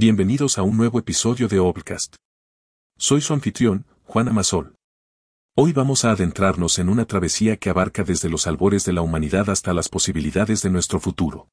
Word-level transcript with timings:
Bienvenidos 0.00 0.58
a 0.58 0.62
un 0.62 0.76
nuevo 0.76 1.00
episodio 1.00 1.48
de 1.48 1.58
Obcast. 1.58 2.14
Soy 2.96 3.20
su 3.20 3.32
anfitrión, 3.32 3.84
Juan 4.04 4.28
Amasol. 4.28 4.76
Hoy 5.56 5.72
vamos 5.72 6.04
a 6.04 6.12
adentrarnos 6.12 6.78
en 6.78 6.88
una 6.88 7.04
travesía 7.04 7.56
que 7.56 7.68
abarca 7.68 8.04
desde 8.04 8.28
los 8.28 8.46
albores 8.46 8.84
de 8.84 8.92
la 8.92 9.02
humanidad 9.02 9.50
hasta 9.50 9.74
las 9.74 9.88
posibilidades 9.88 10.62
de 10.62 10.70
nuestro 10.70 11.00
futuro. 11.00 11.48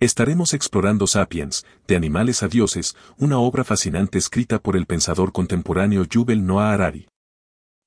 Estaremos 0.00 0.54
explorando 0.54 1.06
Sapiens, 1.06 1.66
de 1.86 1.96
animales 1.96 2.42
a 2.42 2.48
dioses, 2.48 2.96
una 3.18 3.38
obra 3.38 3.64
fascinante 3.64 4.16
escrita 4.16 4.62
por 4.62 4.74
el 4.74 4.86
pensador 4.86 5.30
contemporáneo 5.30 6.04
Yuval 6.04 6.46
Noah 6.46 6.72
Harari. 6.72 7.06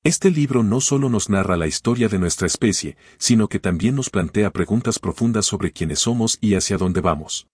Este 0.04 0.30
libro 0.30 0.62
no 0.62 0.80
solo 0.80 1.08
nos 1.08 1.28
narra 1.28 1.56
la 1.56 1.66
historia 1.66 2.08
de 2.08 2.20
nuestra 2.20 2.46
especie, 2.46 2.96
sino 3.18 3.48
que 3.48 3.58
también 3.58 3.96
nos 3.96 4.10
plantea 4.10 4.52
preguntas 4.52 5.00
profundas 5.00 5.44
sobre 5.44 5.72
quiénes 5.72 5.98
somos 5.98 6.38
y 6.40 6.54
hacia 6.54 6.78
dónde 6.78 7.00
vamos. 7.00 7.48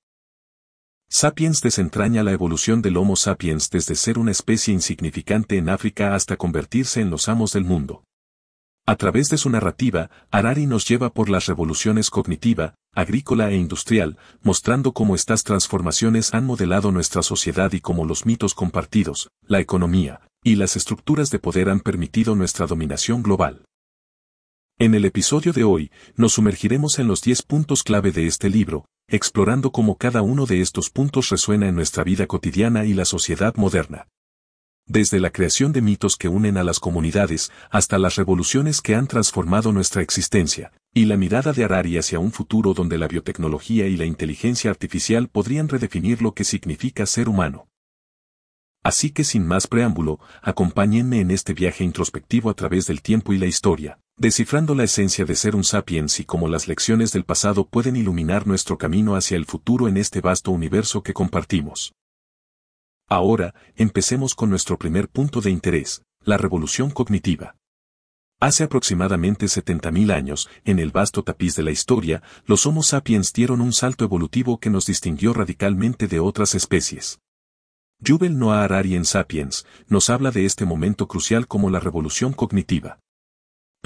Sapiens 1.10 1.62
desentraña 1.62 2.22
la 2.22 2.32
evolución 2.32 2.82
del 2.82 2.98
Homo 2.98 3.16
sapiens 3.16 3.70
desde 3.70 3.94
ser 3.94 4.18
una 4.18 4.30
especie 4.30 4.74
insignificante 4.74 5.56
en 5.56 5.70
África 5.70 6.14
hasta 6.14 6.36
convertirse 6.36 7.00
en 7.00 7.08
los 7.08 7.30
amos 7.30 7.52
del 7.52 7.64
mundo. 7.64 8.04
A 8.86 8.96
través 8.96 9.30
de 9.30 9.38
su 9.38 9.48
narrativa, 9.48 10.10
Harari 10.30 10.66
nos 10.66 10.86
lleva 10.86 11.08
por 11.08 11.30
las 11.30 11.46
revoluciones 11.46 12.10
cognitiva, 12.10 12.74
agrícola 12.94 13.50
e 13.50 13.56
industrial, 13.56 14.18
mostrando 14.42 14.92
cómo 14.92 15.14
estas 15.14 15.44
transformaciones 15.44 16.34
han 16.34 16.44
modelado 16.44 16.92
nuestra 16.92 17.22
sociedad 17.22 17.72
y 17.72 17.80
cómo 17.80 18.04
los 18.04 18.26
mitos 18.26 18.52
compartidos, 18.52 19.30
la 19.42 19.60
economía, 19.60 20.20
y 20.44 20.56
las 20.56 20.76
estructuras 20.76 21.30
de 21.30 21.38
poder 21.38 21.70
han 21.70 21.80
permitido 21.80 22.34
nuestra 22.34 22.66
dominación 22.66 23.22
global. 23.22 23.64
En 24.78 24.94
el 24.94 25.06
episodio 25.06 25.54
de 25.54 25.64
hoy, 25.64 25.90
nos 26.16 26.34
sumergiremos 26.34 26.98
en 26.98 27.08
los 27.08 27.22
10 27.22 27.42
puntos 27.42 27.82
clave 27.82 28.12
de 28.12 28.26
este 28.26 28.50
libro, 28.50 28.84
explorando 29.08 29.72
cómo 29.72 29.96
cada 29.96 30.20
uno 30.20 30.44
de 30.44 30.60
estos 30.60 30.90
puntos 30.90 31.30
resuena 31.30 31.66
en 31.66 31.74
nuestra 31.74 32.04
vida 32.04 32.26
cotidiana 32.26 32.84
y 32.84 32.92
la 32.92 33.06
sociedad 33.06 33.54
moderna. 33.56 34.06
Desde 34.86 35.18
la 35.18 35.30
creación 35.30 35.72
de 35.72 35.80
mitos 35.80 36.16
que 36.16 36.28
unen 36.28 36.58
a 36.58 36.64
las 36.64 36.78
comunidades 36.78 37.50
hasta 37.70 37.98
las 37.98 38.16
revoluciones 38.16 38.82
que 38.82 38.94
han 38.94 39.06
transformado 39.06 39.72
nuestra 39.72 40.02
existencia, 40.02 40.72
y 40.92 41.06
la 41.06 41.16
mirada 41.16 41.52
de 41.52 41.64
Harari 41.64 41.96
hacia 41.96 42.18
un 42.18 42.32
futuro 42.32 42.74
donde 42.74 42.98
la 42.98 43.08
biotecnología 43.08 43.86
y 43.86 43.96
la 43.96 44.04
inteligencia 44.04 44.70
artificial 44.70 45.28
podrían 45.28 45.68
redefinir 45.68 46.20
lo 46.20 46.32
que 46.32 46.44
significa 46.44 47.06
ser 47.06 47.28
humano. 47.28 47.68
Así 48.82 49.10
que 49.10 49.24
sin 49.24 49.46
más 49.46 49.66
preámbulo, 49.66 50.20
acompáñenme 50.42 51.20
en 51.20 51.30
este 51.30 51.54
viaje 51.54 51.84
introspectivo 51.84 52.50
a 52.50 52.54
través 52.54 52.86
del 52.86 53.02
tiempo 53.02 53.32
y 53.32 53.38
la 53.38 53.46
historia, 53.46 53.98
descifrando 54.18 54.74
la 54.74 54.82
esencia 54.82 55.24
de 55.24 55.36
ser 55.36 55.54
un 55.54 55.62
sapiens 55.62 56.18
y 56.18 56.24
cómo 56.24 56.48
las 56.48 56.66
lecciones 56.66 57.12
del 57.12 57.24
pasado 57.24 57.68
pueden 57.68 57.94
iluminar 57.94 58.48
nuestro 58.48 58.76
camino 58.76 59.14
hacia 59.14 59.36
el 59.36 59.46
futuro 59.46 59.86
en 59.86 59.96
este 59.96 60.20
vasto 60.20 60.50
universo 60.50 61.02
que 61.02 61.14
compartimos. 61.14 61.94
Ahora, 63.08 63.54
empecemos 63.76 64.34
con 64.34 64.50
nuestro 64.50 64.76
primer 64.76 65.08
punto 65.08 65.40
de 65.40 65.50
interés, 65.50 66.02
la 66.24 66.36
revolución 66.36 66.90
cognitiva. 66.90 67.54
Hace 68.40 68.64
aproximadamente 68.64 69.46
70.000 69.46 70.12
años, 70.12 70.48
en 70.64 70.78
el 70.78 70.90
vasto 70.90 71.22
tapiz 71.22 71.56
de 71.56 71.62
la 71.62 71.70
historia, 71.70 72.22
los 72.44 72.66
Homo 72.66 72.82
sapiens 72.82 73.32
dieron 73.32 73.60
un 73.60 73.72
salto 73.72 74.04
evolutivo 74.04 74.58
que 74.58 74.70
nos 74.70 74.86
distinguió 74.86 75.32
radicalmente 75.32 76.06
de 76.06 76.20
otras 76.20 76.54
especies. 76.54 77.20
Yuval 78.00 78.38
Noah 78.38 78.64
Harari 78.64 78.94
en 78.94 79.04
Sapiens 79.04 79.66
nos 79.88 80.10
habla 80.10 80.30
de 80.30 80.44
este 80.44 80.64
momento 80.64 81.08
crucial 81.08 81.48
como 81.48 81.70
la 81.70 81.80
revolución 81.80 82.32
cognitiva. 82.32 83.00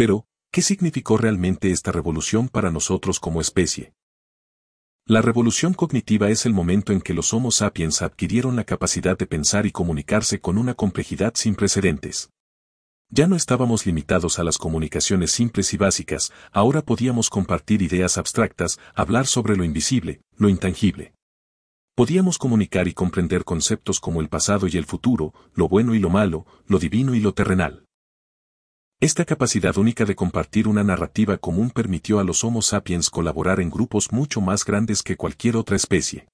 Pero, 0.03 0.27
¿qué 0.51 0.63
significó 0.63 1.17
realmente 1.17 1.71
esta 1.71 1.93
revolución 1.93 2.49
para 2.49 2.73
nosotros 2.73 3.21
como 3.21 3.41
especie? 3.41 3.93
La 5.07 5.23
revolución 5.23 5.75
cognitiva 5.75 6.29
es 6.29 6.45
el 6.45 6.53
momento 6.53 6.93
en 6.93 7.01
que 7.01 7.15
los 7.15 7.33
Homo 7.33 7.53
sapiens 7.53 8.03
adquirieron 8.03 8.57
la 8.57 8.65
capacidad 8.65 9.17
de 9.17 9.29
pensar 9.29 9.65
y 9.65 9.71
comunicarse 9.71 10.41
con 10.41 10.59
una 10.59 10.75
complejidad 10.75 11.35
sin 11.37 11.55
precedentes. 11.55 12.31
Ya 13.11 13.29
no 13.29 13.37
estábamos 13.37 13.87
limitados 13.87 14.41
a 14.41 14.43
las 14.43 14.59
comunicaciones 14.59 15.31
simples 15.31 15.73
y 15.73 15.77
básicas, 15.77 16.33
ahora 16.51 16.83
podíamos 16.83 17.31
compartir 17.31 17.81
ideas 17.81 18.19
abstractas, 18.19 18.81
hablar 18.97 19.29
sobre 19.29 19.55
lo 19.55 19.63
invisible, 19.63 20.21
lo 20.37 20.49
intangible. 20.49 21.15
Podíamos 21.95 22.39
comunicar 22.39 22.89
y 22.89 22.93
comprender 22.93 23.45
conceptos 23.45 24.01
como 24.01 24.21
el 24.21 24.29
pasado 24.29 24.67
y 24.67 24.77
el 24.77 24.85
futuro, 24.85 25.33
lo 25.55 25.69
bueno 25.69 25.95
y 25.95 26.01
lo 26.01 26.11
malo, 26.11 26.45
lo 26.67 26.81
divino 26.81 27.15
y 27.15 27.21
lo 27.21 27.35
terrenal. 27.35 27.87
Esta 29.03 29.25
capacidad 29.25 29.77
única 29.79 30.05
de 30.05 30.15
compartir 30.15 30.69
una 30.69 30.85
narrativa 30.85 31.37
común 31.37 31.71
permitió 31.71 32.21
a 32.21 32.25
los 32.25 32.45
Homo 32.45 32.63
sapiens 32.63 33.11
colaborar 33.11 33.59
en 33.59 33.69
grupos 33.69 34.13
mucho 34.13 34.41
más 34.41 34.65
grandes 34.65 35.03
que 35.03 35.17
cualquier 35.17 35.57
otra 35.57 35.75
especie. 35.75 36.29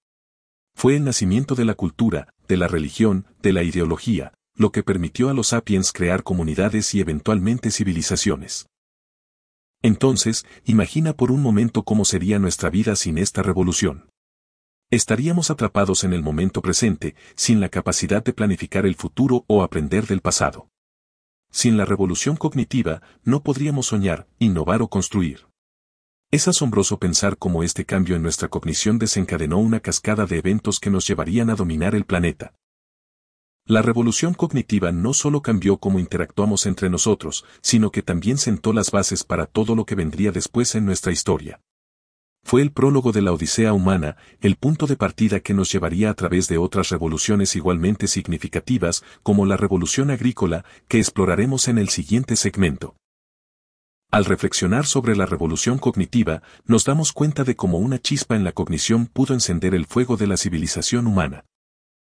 Fue 0.76 0.94
el 0.94 1.02
nacimiento 1.02 1.54
de 1.54 1.64
la 1.64 1.72
cultura, 1.72 2.28
de 2.46 2.58
la 2.58 2.68
religión, 2.68 3.24
de 3.40 3.54
la 3.54 3.62
ideología, 3.62 4.34
lo 4.54 4.70
que 4.70 4.82
permitió 4.82 5.30
a 5.30 5.32
los 5.32 5.46
sapiens 5.46 5.92
crear 5.92 6.22
comunidades 6.24 6.94
y 6.94 7.00
eventualmente 7.00 7.70
civilizaciones. 7.70 8.66
Entonces, 9.80 10.44
imagina 10.66 11.14
por 11.14 11.30
un 11.30 11.40
momento 11.40 11.84
cómo 11.84 12.04
sería 12.04 12.38
nuestra 12.38 12.68
vida 12.68 12.96
sin 12.96 13.16
esta 13.16 13.42
revolución. 13.42 14.10
Estaríamos 14.90 15.50
atrapados 15.50 16.04
en 16.04 16.12
el 16.12 16.22
momento 16.22 16.60
presente, 16.60 17.14
sin 17.34 17.60
la 17.60 17.70
capacidad 17.70 18.22
de 18.22 18.34
planificar 18.34 18.84
el 18.84 18.94
futuro 18.94 19.46
o 19.46 19.62
aprender 19.62 20.06
del 20.06 20.20
pasado. 20.20 20.68
Sin 21.50 21.76
la 21.76 21.84
revolución 21.84 22.36
cognitiva, 22.36 23.02
no 23.24 23.42
podríamos 23.42 23.86
soñar, 23.86 24.26
innovar 24.38 24.82
o 24.82 24.88
construir. 24.88 25.46
Es 26.30 26.46
asombroso 26.46 26.98
pensar 26.98 27.38
cómo 27.38 27.62
este 27.62 27.84
cambio 27.84 28.16
en 28.16 28.22
nuestra 28.22 28.48
cognición 28.48 28.98
desencadenó 28.98 29.58
una 29.58 29.80
cascada 29.80 30.26
de 30.26 30.38
eventos 30.38 30.78
que 30.78 30.90
nos 30.90 31.06
llevarían 31.06 31.50
a 31.50 31.54
dominar 31.54 31.94
el 31.94 32.04
planeta. 32.04 32.54
La 33.64 33.82
revolución 33.82 34.34
cognitiva 34.34 34.92
no 34.92 35.14
solo 35.14 35.42
cambió 35.42 35.78
cómo 35.78 35.98
interactuamos 35.98 36.66
entre 36.66 36.90
nosotros, 36.90 37.44
sino 37.62 37.90
que 37.90 38.02
también 38.02 38.38
sentó 38.38 38.72
las 38.72 38.90
bases 38.90 39.24
para 39.24 39.46
todo 39.46 39.74
lo 39.74 39.84
que 39.84 39.94
vendría 39.94 40.32
después 40.32 40.74
en 40.74 40.86
nuestra 40.86 41.12
historia 41.12 41.60
fue 42.48 42.62
el 42.62 42.72
prólogo 42.72 43.12
de 43.12 43.20
la 43.20 43.34
Odisea 43.34 43.74
humana, 43.74 44.16
el 44.40 44.56
punto 44.56 44.86
de 44.86 44.96
partida 44.96 45.40
que 45.40 45.52
nos 45.52 45.70
llevaría 45.70 46.08
a 46.08 46.14
través 46.14 46.48
de 46.48 46.56
otras 46.56 46.88
revoluciones 46.88 47.54
igualmente 47.56 48.08
significativas, 48.08 49.04
como 49.22 49.44
la 49.44 49.58
revolución 49.58 50.10
agrícola, 50.10 50.64
que 50.88 50.96
exploraremos 50.96 51.68
en 51.68 51.76
el 51.76 51.90
siguiente 51.90 52.36
segmento. 52.36 52.96
Al 54.10 54.24
reflexionar 54.24 54.86
sobre 54.86 55.14
la 55.14 55.26
revolución 55.26 55.78
cognitiva, 55.78 56.40
nos 56.64 56.86
damos 56.86 57.12
cuenta 57.12 57.44
de 57.44 57.54
cómo 57.54 57.76
una 57.76 57.98
chispa 57.98 58.34
en 58.34 58.44
la 58.44 58.52
cognición 58.52 59.08
pudo 59.08 59.34
encender 59.34 59.74
el 59.74 59.84
fuego 59.84 60.16
de 60.16 60.26
la 60.26 60.38
civilización 60.38 61.06
humana. 61.06 61.44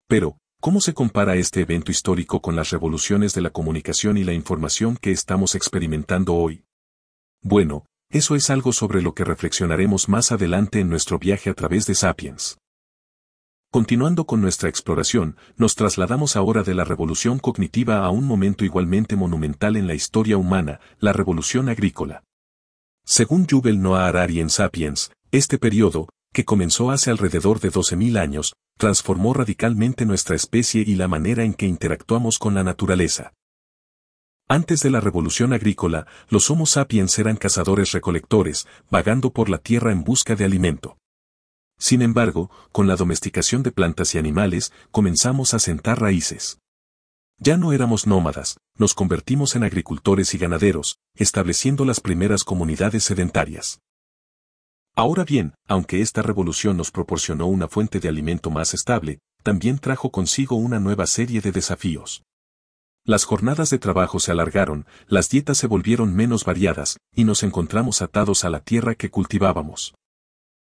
Pero, 0.09 0.37
¿cómo 0.60 0.83
se 0.83 0.93
compara 0.93 1.37
este 1.37 1.62
evento 1.62 1.91
histórico 1.91 2.43
con 2.43 2.55
las 2.55 2.69
revoluciones 2.69 3.33
de 3.33 3.41
la 3.41 3.49
comunicación 3.49 4.19
y 4.19 4.25
la 4.25 4.34
información 4.34 4.99
que 5.00 5.10
estamos 5.10 5.55
experimentando 5.55 6.34
hoy? 6.34 6.65
Bueno, 7.41 7.87
eso 8.11 8.35
es 8.35 8.49
algo 8.51 8.73
sobre 8.73 9.03
lo 9.03 9.15
que 9.15 9.25
reflexionaremos 9.25 10.09
más 10.09 10.33
adelante 10.33 10.81
en 10.81 10.89
nuestro 10.89 11.19
viaje 11.19 11.51
a 11.51 11.55
través 11.55 11.87
de 11.87 11.95
Sapiens. 11.95 12.59
Continuando 13.71 14.25
con 14.25 14.41
nuestra 14.41 14.71
exploración, 14.71 15.37
nos 15.57 15.75
trasladamos 15.75 16.35
ahora 16.35 16.63
de 16.63 16.75
la 16.75 16.85
revolución 16.85 17.39
cognitiva 17.39 17.99
a 17.99 18.11
un 18.11 18.25
momento 18.25 18.65
igualmente 18.65 19.15
monumental 19.15 19.77
en 19.77 19.87
la 19.87 19.95
historia 19.95 20.39
humana, 20.39 20.81
la 21.01 21.13
revolución 21.13 21.69
agrícola. 21.69 22.25
Según 23.05 23.47
Yuval 23.47 23.83
Noah 23.83 24.09
Harari 24.09 24.41
en 24.41 24.49
Sapiens, 24.49 25.13
este 25.31 25.59
periodo, 25.59 26.09
que 26.33 26.47
comenzó 26.47 26.91
hace 26.91 27.11
alrededor 27.11 27.61
de 27.61 27.71
12.000 27.71 28.19
años, 28.19 28.55
transformó 28.79 29.35
radicalmente 29.35 30.07
nuestra 30.07 30.35
especie 30.35 30.83
y 30.87 30.95
la 30.95 31.09
manera 31.09 31.45
en 31.45 31.53
que 31.53 31.67
interactuamos 31.67 32.39
con 32.39 32.55
la 32.55 32.65
naturaleza. 32.65 33.35
Antes 34.50 34.81
de 34.81 34.88
la 34.88 35.00
revolución 35.00 35.53
agrícola, 35.53 36.06
los 36.31 36.50
Homo 36.50 36.64
sapiens 36.64 37.19
eran 37.19 37.36
cazadores-recolectores, 37.36 38.66
vagando 38.91 39.31
por 39.31 39.50
la 39.50 39.59
tierra 39.59 39.92
en 39.92 40.04
busca 40.04 40.36
de 40.36 40.47
alimento. 40.47 40.97
Sin 41.78 42.00
embargo, 42.00 42.50
con 42.72 42.86
la 42.86 42.97
domesticación 42.97 43.62
de 43.62 43.72
plantas 43.72 44.14
y 44.14 44.19
animales, 44.19 44.72
comenzamos 44.91 45.53
a 45.53 45.59
sentar 45.59 46.00
raíces. 46.00 46.60
Ya 47.39 47.59
no 47.59 47.74
éramos 47.74 48.06
nómadas, 48.06 48.56
nos 48.78 48.95
convertimos 48.95 49.54
en 49.54 49.65
agricultores 49.65 50.33
y 50.33 50.39
ganaderos, 50.39 50.97
estableciendo 51.15 51.84
las 51.84 52.01
primeras 52.01 52.42
comunidades 52.42 53.04
sedentarias. 53.04 53.80
Ahora 54.97 55.24
bien, 55.24 55.53
aunque 55.68 56.01
esta 56.01 56.22
revolución 56.22 56.78
nos 56.78 56.91
proporcionó 56.91 57.47
una 57.48 57.68
fuente 57.68 58.01
de 58.01 58.09
alimento 58.09 58.51
más 58.51 58.72
estable, 58.72 59.18
también 59.42 59.78
trajo 59.78 60.10
consigo 60.10 60.56
una 60.56 60.80
nueva 60.80 61.06
serie 61.06 61.42
de 61.42 61.53
desafíos. 61.53 62.22
Las 63.04 63.24
jornadas 63.24 63.71
de 63.71 63.78
trabajo 63.78 64.21
se 64.21 64.33
alargaron, 64.33 64.86
las 65.06 65.30
dietas 65.30 65.59
se 65.59 65.66
volvieron 65.66 66.15
menos 66.15 66.45
variadas, 66.45 66.98
y 67.15 67.24
nos 67.24 67.42
encontramos 67.42 68.03
atados 68.03 68.45
a 68.45 68.50
la 68.50 68.60
tierra 68.60 68.95
que 68.95 69.10
cultivábamos. 69.10 69.95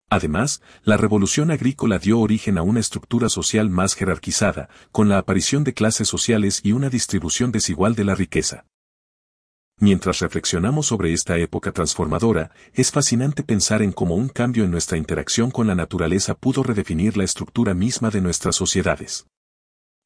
Además, 0.10 0.62
la 0.84 0.98
revolución 0.98 1.52
agrícola 1.52 2.00
dio 2.00 2.20
origen 2.20 2.58
a 2.58 2.64
una 2.64 2.80
estructura 2.80 3.30
social 3.30 3.70
más 3.70 3.94
jerarquizada, 3.94 4.70
con 4.92 5.08
la 5.08 5.20
aparición 5.20 5.64
de 5.64 5.74
clases 5.74 6.08
sociales 6.08 6.62
y 6.64 6.72
una 6.72 6.90
distribución 6.90 7.52
desigual 7.52 7.94
de 7.96 8.06
la 8.06 8.16
riqueza. 8.16 8.66
Mientras 9.82 10.20
reflexionamos 10.20 10.88
sobre 10.88 11.14
esta 11.14 11.38
época 11.38 11.72
transformadora, 11.72 12.52
es 12.74 12.92
fascinante 12.92 13.44
pensar 13.44 13.82
en 13.82 13.94
cómo 13.94 14.16
un 14.16 14.28
cambio 14.28 14.66
en 14.66 14.72
nuestra 14.72 14.98
interacción 14.98 15.52
con 15.52 15.68
la 15.68 15.76
naturaleza 15.76 16.36
pudo 16.36 16.64
redefinir 16.64 17.16
la 17.16 17.24
estructura 17.24 17.74
misma 17.74 18.10
de 18.10 18.20
nuestras 18.20 18.56
sociedades. 18.56 19.28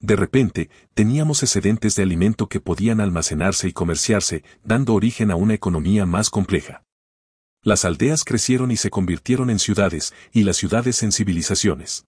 De 0.04 0.18
repente, 0.18 0.70
teníamos 0.94 1.44
excedentes 1.44 1.96
de 1.96 2.04
alimento 2.04 2.50
que 2.50 2.60
podían 2.60 3.00
almacenarse 3.00 3.70
y 3.70 3.72
comerciarse, 3.72 4.44
dando 4.62 4.96
origen 4.96 5.32
a 5.32 5.38
una 5.38 5.54
economía 5.54 6.06
más 6.06 6.30
compleja. 6.30 6.84
Las 7.62 7.86
aldeas 7.86 8.26
crecieron 8.26 8.70
y 8.70 8.76
se 8.76 8.90
convirtieron 8.90 9.50
en 9.50 9.60
ciudades, 9.60 10.14
y 10.34 10.44
las 10.44 10.58
ciudades 10.58 11.04
en 11.04 11.14
civilizaciones. 11.14 12.04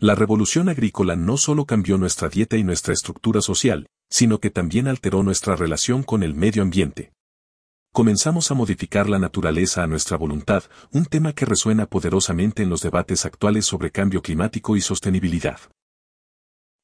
La 0.00 0.16
revolución 0.16 0.68
agrícola 0.68 1.14
no 1.14 1.36
solo 1.36 1.66
cambió 1.66 1.98
nuestra 1.98 2.28
dieta 2.28 2.56
y 2.56 2.64
nuestra 2.64 2.92
estructura 2.92 3.42
social, 3.42 3.86
sino 4.10 4.40
que 4.40 4.50
también 4.50 4.88
alteró 4.88 5.22
nuestra 5.22 5.54
relación 5.54 6.02
con 6.02 6.24
el 6.24 6.34
medio 6.34 6.62
ambiente. 6.62 7.12
Comenzamos 7.92 8.50
a 8.50 8.54
modificar 8.54 9.08
la 9.08 9.20
naturaleza 9.20 9.84
a 9.84 9.86
nuestra 9.86 10.16
voluntad, 10.16 10.64
un 10.90 11.04
tema 11.04 11.32
que 11.32 11.46
resuena 11.46 11.86
poderosamente 11.86 12.64
en 12.64 12.70
los 12.70 12.82
debates 12.82 13.24
actuales 13.24 13.66
sobre 13.66 13.92
cambio 13.92 14.20
climático 14.20 14.76
y 14.76 14.80
sostenibilidad. 14.80 15.60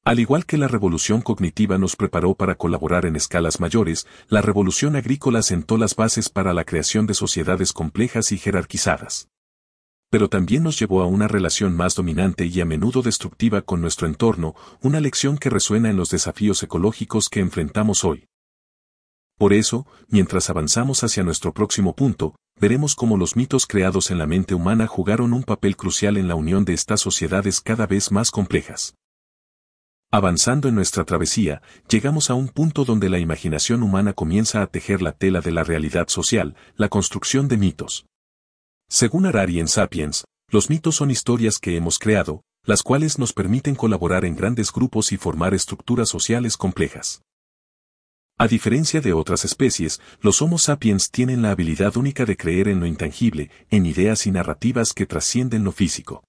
Al 0.05 0.19
igual 0.19 0.45
que 0.45 0.57
la 0.57 0.67
revolución 0.67 1.21
cognitiva 1.21 1.77
nos 1.77 1.95
preparó 1.95 2.33
para 2.33 2.55
colaborar 2.55 3.05
en 3.05 3.15
escalas 3.15 3.59
mayores, 3.59 4.07
la 4.27 4.41
revolución 4.41 4.95
agrícola 4.95 5.41
sentó 5.41 5.77
las 5.77 5.95
bases 5.95 6.29
para 6.29 6.53
la 6.53 6.63
creación 6.63 7.05
de 7.05 7.13
sociedades 7.13 7.73
complejas 7.73 8.31
y 8.31 8.37
jerarquizadas 8.37 9.29
pero 10.09 10.27
también 10.27 10.63
nos 10.63 10.79
llevó 10.79 11.01
a 11.01 11.05
una 11.05 11.27
relación 11.27 11.75
más 11.75 11.95
dominante 11.95 12.45
y 12.45 12.59
a 12.61 12.65
menudo 12.65 13.01
destructiva 13.01 13.61
con 13.61 13.81
nuestro 13.81 14.07
entorno, 14.07 14.55
una 14.81 14.99
lección 14.99 15.37
que 15.37 15.49
resuena 15.49 15.89
en 15.89 15.97
los 15.97 16.09
desafíos 16.09 16.63
ecológicos 16.63 17.29
que 17.29 17.39
enfrentamos 17.39 18.03
hoy. 18.03 18.27
Por 19.37 19.53
eso, 19.53 19.85
mientras 20.09 20.49
avanzamos 20.49 21.03
hacia 21.03 21.23
nuestro 21.23 21.53
próximo 21.53 21.95
punto, 21.95 22.35
veremos 22.59 22.95
cómo 22.95 23.17
los 23.17 23.35
mitos 23.35 23.67
creados 23.67 24.11
en 24.11 24.17
la 24.17 24.27
mente 24.27 24.53
humana 24.55 24.87
jugaron 24.87 25.31
un 25.31 25.43
papel 25.43 25.77
crucial 25.77 26.17
en 26.17 26.27
la 26.27 26.35
unión 26.35 26.65
de 26.65 26.73
estas 26.73 26.99
sociedades 26.99 27.61
cada 27.61 27.87
vez 27.87 28.11
más 28.11 28.31
complejas. 28.31 28.95
Avanzando 30.11 30.67
en 30.67 30.73
nuestra 30.73 31.05
travesía, 31.05 31.61
llegamos 31.87 32.31
a 32.31 32.33
un 32.33 32.47
punto 32.47 32.83
donde 32.83 33.09
la 33.09 33.19
imaginación 33.19 33.83
humana 33.83 34.13
comienza 34.13 34.63
a 34.63 34.67
tejer 34.67 35.03
la 35.03 35.11
tela 35.11 35.39
de 35.39 35.51
la 35.51 35.63
realidad 35.63 36.07
social, 36.07 36.55
la 36.75 36.89
construcción 36.89 37.47
de 37.47 37.57
mitos. 37.57 38.07
Según 38.89 39.27
Harari 39.27 39.59
en 39.59 39.67
Sapiens, 39.67 40.25
los 40.49 40.71
mitos 40.71 40.95
son 40.95 41.11
historias 41.11 41.59
que 41.59 41.77
hemos 41.77 41.99
creado, 41.99 42.41
las 42.65 42.81
cuales 42.81 43.19
nos 43.19 43.33
permiten 43.33 43.75
colaborar 43.75 44.25
en 44.25 44.35
grandes 44.35 44.71
grupos 44.71 45.11
y 45.11 45.17
formar 45.17 45.53
estructuras 45.53 46.09
sociales 46.09 46.57
complejas. 46.57 47.21
A 48.39 48.47
diferencia 48.47 49.01
de 49.01 49.13
otras 49.13 49.45
especies, 49.45 50.01
los 50.21 50.41
Homo 50.41 50.57
sapiens 50.57 51.11
tienen 51.11 51.43
la 51.43 51.51
habilidad 51.51 51.97
única 51.97 52.25
de 52.25 52.35
creer 52.35 52.67
en 52.67 52.79
lo 52.79 52.87
intangible, 52.87 53.51
en 53.69 53.85
ideas 53.85 54.25
y 54.25 54.31
narrativas 54.31 54.93
que 54.93 55.05
trascienden 55.05 55.63
lo 55.63 55.71
físico. 55.71 56.23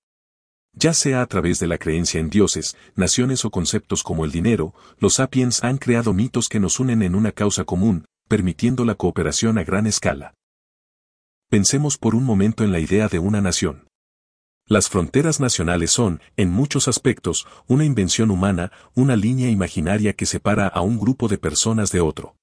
Ya 0.73 0.95
sea 0.95 1.23
a 1.23 1.27
través 1.27 1.59
de 1.59 1.67
la 1.67 1.79
creencia 1.79 2.21
en 2.21 2.31
dioses, 2.31 2.77
naciones 2.95 3.45
o 3.45 3.51
conceptos 3.51 4.03
como 4.03 4.25
el 4.25 4.31
dinero, 4.31 4.75
los 4.99 5.15
sapiens 5.15 5.65
han 5.65 5.79
creado 5.79 6.13
mitos 6.15 6.49
que 6.49 6.61
nos 6.61 6.79
unen 6.81 7.03
en 7.03 7.15
una 7.15 7.33
causa 7.33 7.65
común, 7.65 8.05
permitiendo 8.29 8.85
la 8.85 8.95
cooperación 8.95 9.59
a 9.59 9.65
gran 9.65 9.87
escala. 9.87 10.35
Pensemos 11.49 11.99
por 11.99 12.15
un 12.15 12.25
momento 12.25 12.63
en 12.63 12.71
la 12.71 12.79
idea 12.79 13.09
de 13.09 13.19
una 13.19 13.41
nación. 13.41 13.89
Las 14.67 14.89
fronteras 14.89 15.41
nacionales 15.41 15.91
son, 15.91 16.21
en 16.37 16.51
muchos 16.51 16.87
aspectos, 16.87 17.49
una 17.67 17.85
invención 17.85 18.31
humana, 18.31 18.71
una 18.95 19.17
línea 19.17 19.51
imaginaria 19.51 20.13
que 20.13 20.27
separa 20.27 20.69
a 20.69 20.81
un 20.81 21.01
grupo 21.01 21.27
de 21.27 21.39
personas 21.39 21.91
de 21.91 22.01
otro. 22.01 22.37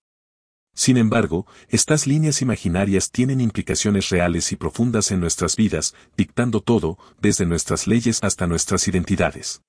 Sin 0.77 0.97
embargo, 0.97 1.47
estas 1.69 2.05
líneas 2.05 2.43
imaginarias 2.43 3.09
tienen 3.09 3.41
implicaciones 3.41 4.09
reales 4.09 4.51
y 4.51 4.57
profundas 4.57 5.09
en 5.09 5.19
nuestras 5.19 5.55
vidas, 5.55 5.95
dictando 6.15 6.61
todo, 6.61 6.99
desde 7.19 7.47
nuestras 7.47 7.87
leyes 7.87 8.19
hasta 8.21 8.45
nuestras 8.45 8.87
identidades. 8.87 9.63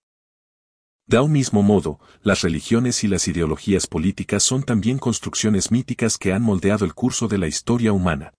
De 1.07 1.19
un 1.19 1.33
mismo 1.33 1.63
modo, 1.63 1.99
las 2.21 2.43
religiones 2.43 3.05
y 3.05 3.09
las 3.09 3.27
ideologías 3.27 3.87
políticas 3.87 4.43
son 4.43 4.63
también 4.63 4.99
construcciones 4.99 5.71
míticas 5.71 6.19
que 6.19 6.35
han 6.35 6.43
moldeado 6.43 6.85
el 6.85 6.93
curso 6.93 7.27
de 7.27 7.39
la 7.39 7.47
historia 7.47 7.95
humana. 7.95 8.35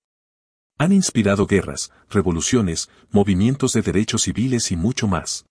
Han 0.78 0.92
inspirado 0.92 1.48
guerras, 1.48 1.92
revoluciones, 2.12 2.88
movimientos 3.10 3.74
de 3.74 3.82
derechos 3.82 4.22
civiles 4.22 4.72
y 4.72 4.76
mucho 4.76 5.08
más. 5.08 5.48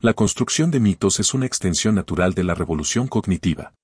La 0.00 0.14
construcción 0.14 0.72
de 0.72 0.80
mitos 0.80 1.20
es 1.20 1.34
una 1.34 1.46
extensión 1.46 1.94
natural 1.94 2.34
de 2.34 2.42
la 2.42 2.56
revolución 2.56 3.06
cognitiva. 3.06 3.74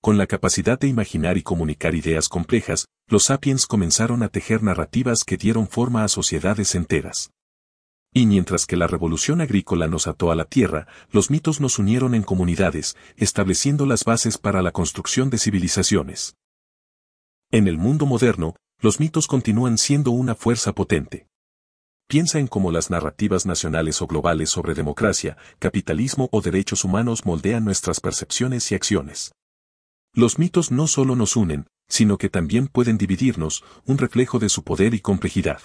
Con 0.00 0.18
la 0.18 0.26
capacidad 0.26 0.78
de 0.78 0.88
imaginar 0.88 1.36
y 1.36 1.42
comunicar 1.42 1.94
ideas 1.94 2.28
complejas, 2.28 2.86
los 3.08 3.24
sapiens 3.24 3.66
comenzaron 3.66 4.22
a 4.22 4.28
tejer 4.28 4.62
narrativas 4.62 5.24
que 5.24 5.36
dieron 5.36 5.68
forma 5.68 6.04
a 6.04 6.08
sociedades 6.08 6.74
enteras. 6.74 7.30
Y 8.12 8.26
mientras 8.26 8.66
que 8.66 8.76
la 8.76 8.86
revolución 8.86 9.40
agrícola 9.40 9.88
nos 9.88 10.06
ató 10.06 10.30
a 10.30 10.34
la 10.34 10.44
tierra, 10.44 10.86
los 11.10 11.30
mitos 11.30 11.60
nos 11.60 11.78
unieron 11.78 12.14
en 12.14 12.22
comunidades, 12.22 12.96
estableciendo 13.16 13.84
las 13.84 14.04
bases 14.04 14.38
para 14.38 14.62
la 14.62 14.72
construcción 14.72 15.28
de 15.28 15.38
civilizaciones. 15.38 16.34
En 17.50 17.68
el 17.68 17.76
mundo 17.76 18.06
moderno, 18.06 18.56
los 18.80 19.00
mitos 19.00 19.26
continúan 19.26 19.78
siendo 19.78 20.12
una 20.12 20.34
fuerza 20.34 20.72
potente. 20.72 21.26
Piensa 22.08 22.38
en 22.38 22.46
cómo 22.46 22.70
las 22.70 22.90
narrativas 22.90 23.46
nacionales 23.46 24.00
o 24.00 24.06
globales 24.06 24.50
sobre 24.50 24.74
democracia, 24.74 25.36
capitalismo 25.58 26.28
o 26.32 26.40
derechos 26.40 26.84
humanos 26.84 27.26
moldean 27.26 27.64
nuestras 27.64 28.00
percepciones 28.00 28.70
y 28.70 28.76
acciones. 28.76 29.32
Los 30.16 30.38
mitos 30.38 30.72
no 30.72 30.86
solo 30.86 31.14
nos 31.14 31.36
unen, 31.36 31.66
sino 31.88 32.16
que 32.16 32.30
también 32.30 32.68
pueden 32.68 32.96
dividirnos, 32.96 33.62
un 33.84 33.98
reflejo 33.98 34.38
de 34.38 34.48
su 34.48 34.64
poder 34.64 34.94
y 34.94 35.00
complejidad. 35.00 35.60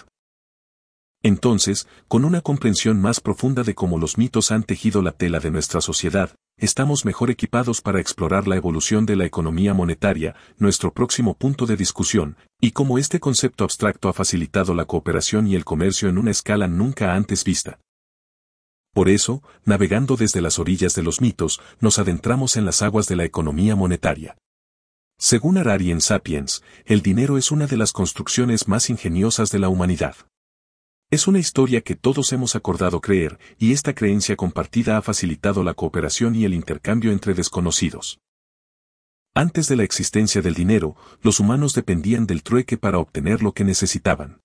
Entonces, 1.24 1.88
con 2.10 2.26
una 2.26 2.42
comprensión 2.42 3.00
más 3.00 3.22
profunda 3.22 3.64
de 3.64 3.76
cómo 3.76 3.98
los 3.98 4.18
mitos 4.18 4.52
han 4.52 4.64
tejido 4.64 5.02
la 5.02 5.14
tela 5.14 5.40
de 5.40 5.52
nuestra 5.52 5.80
sociedad, 5.80 6.36
estamos 6.58 7.06
mejor 7.06 7.32
equipados 7.32 7.80
para 7.80 8.02
explorar 8.02 8.46
la 8.50 8.58
evolución 8.58 9.06
de 9.06 9.16
la 9.16 9.24
economía 9.24 9.74
monetaria, 9.74 10.36
nuestro 10.58 10.94
próximo 10.94 11.34
punto 11.34 11.66
de 11.66 11.78
discusión, 11.78 12.36
y 12.60 12.72
cómo 12.72 12.98
este 12.98 13.22
concepto 13.22 13.64
abstracto 13.64 14.10
ha 14.10 14.14
facilitado 14.14 14.76
la 14.76 14.84
cooperación 14.84 15.48
y 15.48 15.56
el 15.56 15.64
comercio 15.64 16.10
en 16.10 16.18
una 16.18 16.32
escala 16.32 16.68
nunca 16.68 17.16
antes 17.16 17.46
vista. 17.46 17.80
Por 18.94 19.08
eso, 19.08 19.42
navegando 19.64 20.18
desde 20.18 20.42
las 20.42 20.60
orillas 20.60 20.96
de 20.96 21.04
los 21.04 21.22
mitos, 21.22 21.62
nos 21.80 21.98
adentramos 21.98 22.58
en 22.58 22.66
las 22.66 22.82
aguas 22.82 23.08
de 23.08 23.16
la 23.16 23.24
economía 23.24 23.76
monetaria. 23.76 24.38
Según 25.18 25.58
Harari 25.58 25.92
en 25.92 26.02
Sapiens, 26.02 26.62
el 26.86 27.02
dinero 27.02 27.38
es 27.38 27.52
una 27.52 27.68
de 27.68 27.78
las 27.78 27.94
construcciones 27.94 28.68
más 28.68 28.90
ingeniosas 28.90 29.52
de 29.52 29.60
la 29.60 29.70
humanidad. 29.70 30.16
Es 31.10 31.28
una 31.28 31.40
historia 31.40 31.82
que 31.82 31.96
todos 31.96 32.34
hemos 32.34 32.56
acordado 32.56 33.02
creer, 33.02 33.38
y 33.58 33.72
esta 33.72 33.94
creencia 33.94 34.36
compartida 34.36 34.98
ha 34.98 35.02
facilitado 35.02 35.64
la 35.64 35.74
cooperación 35.74 36.36
y 36.36 36.46
el 36.46 36.54
intercambio 36.54 37.12
entre 37.12 37.34
desconocidos. 37.34 38.20
Antes 39.34 39.70
de 39.70 39.78
la 39.78 39.84
existencia 39.84 40.42
del 40.42 40.56
dinero, 40.56 40.98
los 41.22 41.40
humanos 41.40 41.74
dependían 41.74 42.28
del 42.28 42.44
trueque 42.44 42.78
para 42.78 42.98
obtener 42.98 43.44
lo 43.44 43.54
que 43.54 43.64
necesitaban. 43.64 44.41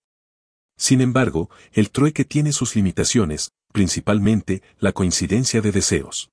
Sin 0.76 1.00
embargo, 1.00 1.50
el 1.73 1.90
trueque 1.90 2.25
tiene 2.25 2.52
sus 2.52 2.76
limitaciones, 2.76 3.52
principalmente 3.73 4.62
la 4.78 4.92
coincidencia 4.92 5.61
de 5.61 5.73
deseos. 5.73 6.30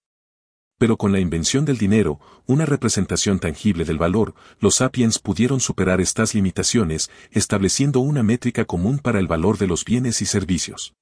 Pero 0.77 0.97
con 0.97 1.11
la 1.11 1.19
invención 1.19 1.65
del 1.65 1.77
dinero, 1.77 2.19
una 2.45 2.65
representación 2.65 3.39
tangible 3.39 3.85
del 3.85 3.97
valor, 3.97 4.33
los 4.59 4.75
sapiens 4.75 5.19
pudieron 5.19 5.59
superar 5.59 6.01
estas 6.01 6.33
limitaciones, 6.35 7.09
estableciendo 7.31 8.01
una 8.01 8.23
métrica 8.23 8.65
común 8.65 8.99
para 8.99 9.19
el 9.19 9.27
valor 9.27 9.57
de 9.57 9.67
los 9.67 9.85
bienes 9.85 10.21
y 10.21 10.25
servicios. 10.25 10.93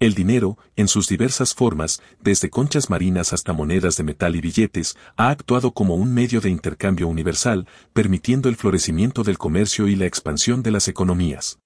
El 0.00 0.14
dinero, 0.14 0.58
en 0.74 0.88
sus 0.88 1.08
diversas 1.08 1.54
formas, 1.54 2.02
desde 2.20 2.50
conchas 2.50 2.90
marinas 2.90 3.32
hasta 3.32 3.52
monedas 3.52 3.96
de 3.96 4.02
metal 4.02 4.34
y 4.34 4.40
billetes, 4.40 4.96
ha 5.16 5.30
actuado 5.30 5.72
como 5.72 5.94
un 5.94 6.12
medio 6.12 6.40
de 6.40 6.50
intercambio 6.50 7.06
universal, 7.06 7.68
permitiendo 7.92 8.48
el 8.48 8.56
florecimiento 8.56 9.22
del 9.22 9.38
comercio 9.38 9.86
y 9.86 9.94
la 9.94 10.06
expansión 10.06 10.64
de 10.64 10.72
las 10.72 10.88
economías. 10.88 11.60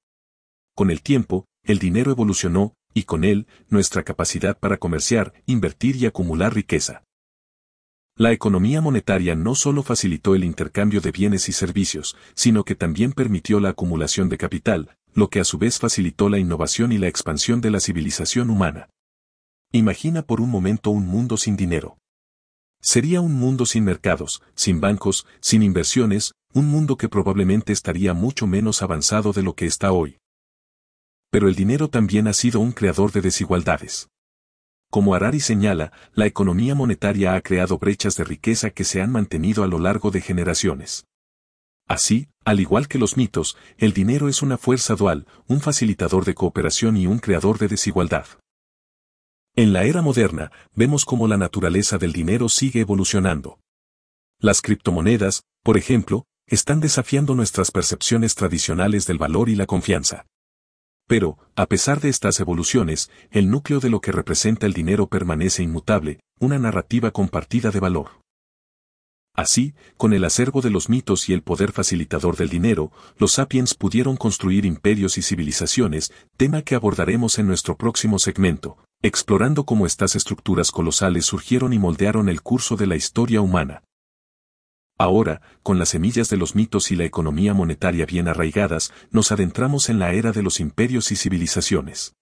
Con 0.79 0.93
el 0.93 1.03
tiempo, 1.03 1.45
el 1.65 1.81
dinero 1.81 2.13
evolucionó, 2.13 2.73
y 2.95 3.03
con 3.03 3.25
él, 3.25 3.49
nuestra 3.69 4.05
capacidad 4.05 4.57
para 4.57 4.77
comerciar, 4.77 5.35
invertir 5.45 5.97
y 5.97 6.07
acumular 6.07 6.55
riqueza. 6.55 7.03
La 8.15 8.31
economía 8.31 8.81
monetaria 8.81 9.35
no 9.35 9.57
solo 9.57 9.83
facilitó 9.83 10.37
el 10.37 10.45
intercambio 10.45 11.01
de 11.01 11.11
bienes 11.11 11.49
y 11.49 11.53
servicios, 11.53 12.17
sino 12.37 12.63
que 12.63 12.77
también 12.77 13.11
permitió 13.11 13.59
la 13.59 13.71
acumulación 13.71 14.29
de 14.29 14.39
capital, 14.39 14.97
lo 15.15 15.31
que 15.31 15.41
a 15.41 15.45
su 15.45 15.59
vez 15.59 15.81
facilitó 15.81 16.29
la 16.29 16.39
innovación 16.39 16.93
y 16.93 16.99
la 16.99 17.09
expansión 17.09 17.61
de 17.61 17.73
la 17.73 17.81
civilización 17.81 18.49
humana. 18.49 18.89
Imagina 19.73 20.23
por 20.23 20.41
un 20.41 20.49
momento 20.49 20.91
un 20.91 21.09
mundo 21.09 21.39
sin 21.39 21.57
dinero. 21.57 21.99
Sería 22.81 23.21
un 23.21 23.35
mundo 23.35 23.67
sin 23.67 23.83
mercados, 23.83 24.43
sin 24.55 24.81
bancos, 24.81 25.27
sin 25.41 25.65
inversiones, 25.65 26.35
un 26.55 26.67
mundo 26.67 26.97
que 26.97 27.09
probablemente 27.09 27.73
estaría 27.73 28.15
mucho 28.15 28.47
menos 28.47 28.81
avanzado 28.81 29.33
de 29.33 29.43
lo 29.43 29.55
que 29.55 29.67
está 29.67 29.91
hoy 29.91 30.19
pero 31.31 31.49
el 31.49 31.55
dinero 31.55 31.89
también 31.89 32.29
ha 32.29 32.33
sido 32.33 32.61
un 32.61 32.73
creador 32.73 33.13
de 33.13 33.21
desigualdades. 33.21 34.09
Como 34.91 35.15
Harari 35.15 35.41
señala, 35.41 35.93
la 36.15 36.27
economía 36.27 36.75
monetaria 36.75 37.35
ha 37.35 37.41
creado 37.43 37.79
brechas 37.79 38.17
de 38.17 38.25
riqueza 38.25 38.71
que 38.71 38.85
se 38.85 39.03
han 39.03 39.13
mantenido 39.13 39.63
a 39.63 39.67
lo 39.67 39.79
largo 39.79 40.11
de 40.11 40.23
generaciones. 40.23 41.05
Así, 41.87 42.29
al 42.45 42.61
igual 42.61 42.89
que 42.89 42.99
los 42.99 43.17
mitos, 43.17 43.57
el 43.77 43.93
dinero 43.93 44.29
es 44.29 44.43
una 44.43 44.57
fuerza 44.57 44.95
dual, 44.95 45.27
un 45.47 45.61
facilitador 45.61 46.25
de 46.25 46.35
cooperación 46.35 46.97
y 46.97 47.07
un 47.07 47.19
creador 47.19 47.59
de 47.59 47.69
desigualdad. 47.69 48.27
En 49.55 49.73
la 49.73 49.85
era 49.85 50.03
moderna, 50.03 50.53
vemos 50.75 51.05
cómo 51.05 51.27
la 51.27 51.37
naturaleza 51.37 51.99
del 51.99 52.13
dinero 52.13 52.49
sigue 52.49 52.81
evolucionando. 52.81 53.59
Las 54.39 54.63
criptomonedas, 54.63 55.43
por 55.65 55.77
ejemplo, 55.77 56.25
están 56.47 56.81
desafiando 56.81 57.35
nuestras 57.35 57.71
percepciones 57.71 58.35
tradicionales 58.35 59.07
del 59.07 59.19
valor 59.19 59.49
y 59.49 59.57
la 59.57 59.67
confianza. 59.67 60.27
Pero, 61.09 61.39
a 61.57 61.67
pesar 61.67 62.01
de 62.01 62.11
estas 62.11 62.39
evoluciones, 62.39 63.11
el 63.31 63.51
núcleo 63.51 63.81
de 63.81 63.89
lo 63.89 64.01
que 64.01 64.13
representa 64.13 64.67
el 64.67 64.75
dinero 64.75 65.09
permanece 65.09 65.63
inmutable, 65.63 66.21
una 66.39 66.59
narrativa 66.59 67.11
compartida 67.11 67.71
de 67.71 67.81
valor. 67.81 68.11
Así, 69.35 69.75
con 69.97 70.13
el 70.13 70.25
acervo 70.25 70.61
de 70.61 70.69
los 70.69 70.89
mitos 70.89 71.29
y 71.29 71.33
el 71.33 71.43
poder 71.43 71.73
facilitador 71.73 72.37
del 72.37 72.51
dinero, 72.51 72.93
los 73.17 73.33
sapiens 73.33 73.75
pudieron 73.75 74.17
construir 74.17 74.67
imperios 74.67 75.17
y 75.17 75.23
civilizaciones, 75.23 76.13
tema 76.37 76.61
que 76.61 76.75
abordaremos 76.75 77.39
en 77.39 77.47
nuestro 77.47 77.77
próximo 77.77 78.19
segmento, 78.19 78.77
explorando 79.01 79.65
cómo 79.65 79.87
estas 79.87 80.15
estructuras 80.15 80.71
colosales 80.71 81.25
surgieron 81.25 81.73
y 81.73 81.79
moldearon 81.79 82.29
el 82.29 82.43
curso 82.43 82.77
de 82.77 82.87
la 82.87 82.97
historia 82.97 83.41
humana. 83.41 83.83
Ahora, 84.99 85.41
con 85.63 85.79
las 85.79 85.91
semillas 85.91 86.29
de 86.29 86.37
los 86.37 86.55
mitos 86.55 86.91
y 86.91 86.97
la 86.97 87.05
economía 87.05 87.55
monetaria 87.55 88.05
bien 88.05 88.29
arraigadas, 88.29 88.93
nos 89.11 89.33
adentramos 89.33 89.89
en 89.89 89.99
la 89.99 90.13
era 90.13 90.33
de 90.33 90.43
los 90.43 90.61
imperios 90.61 91.13
y 91.13 91.17
civilizaciones. 91.17 92.15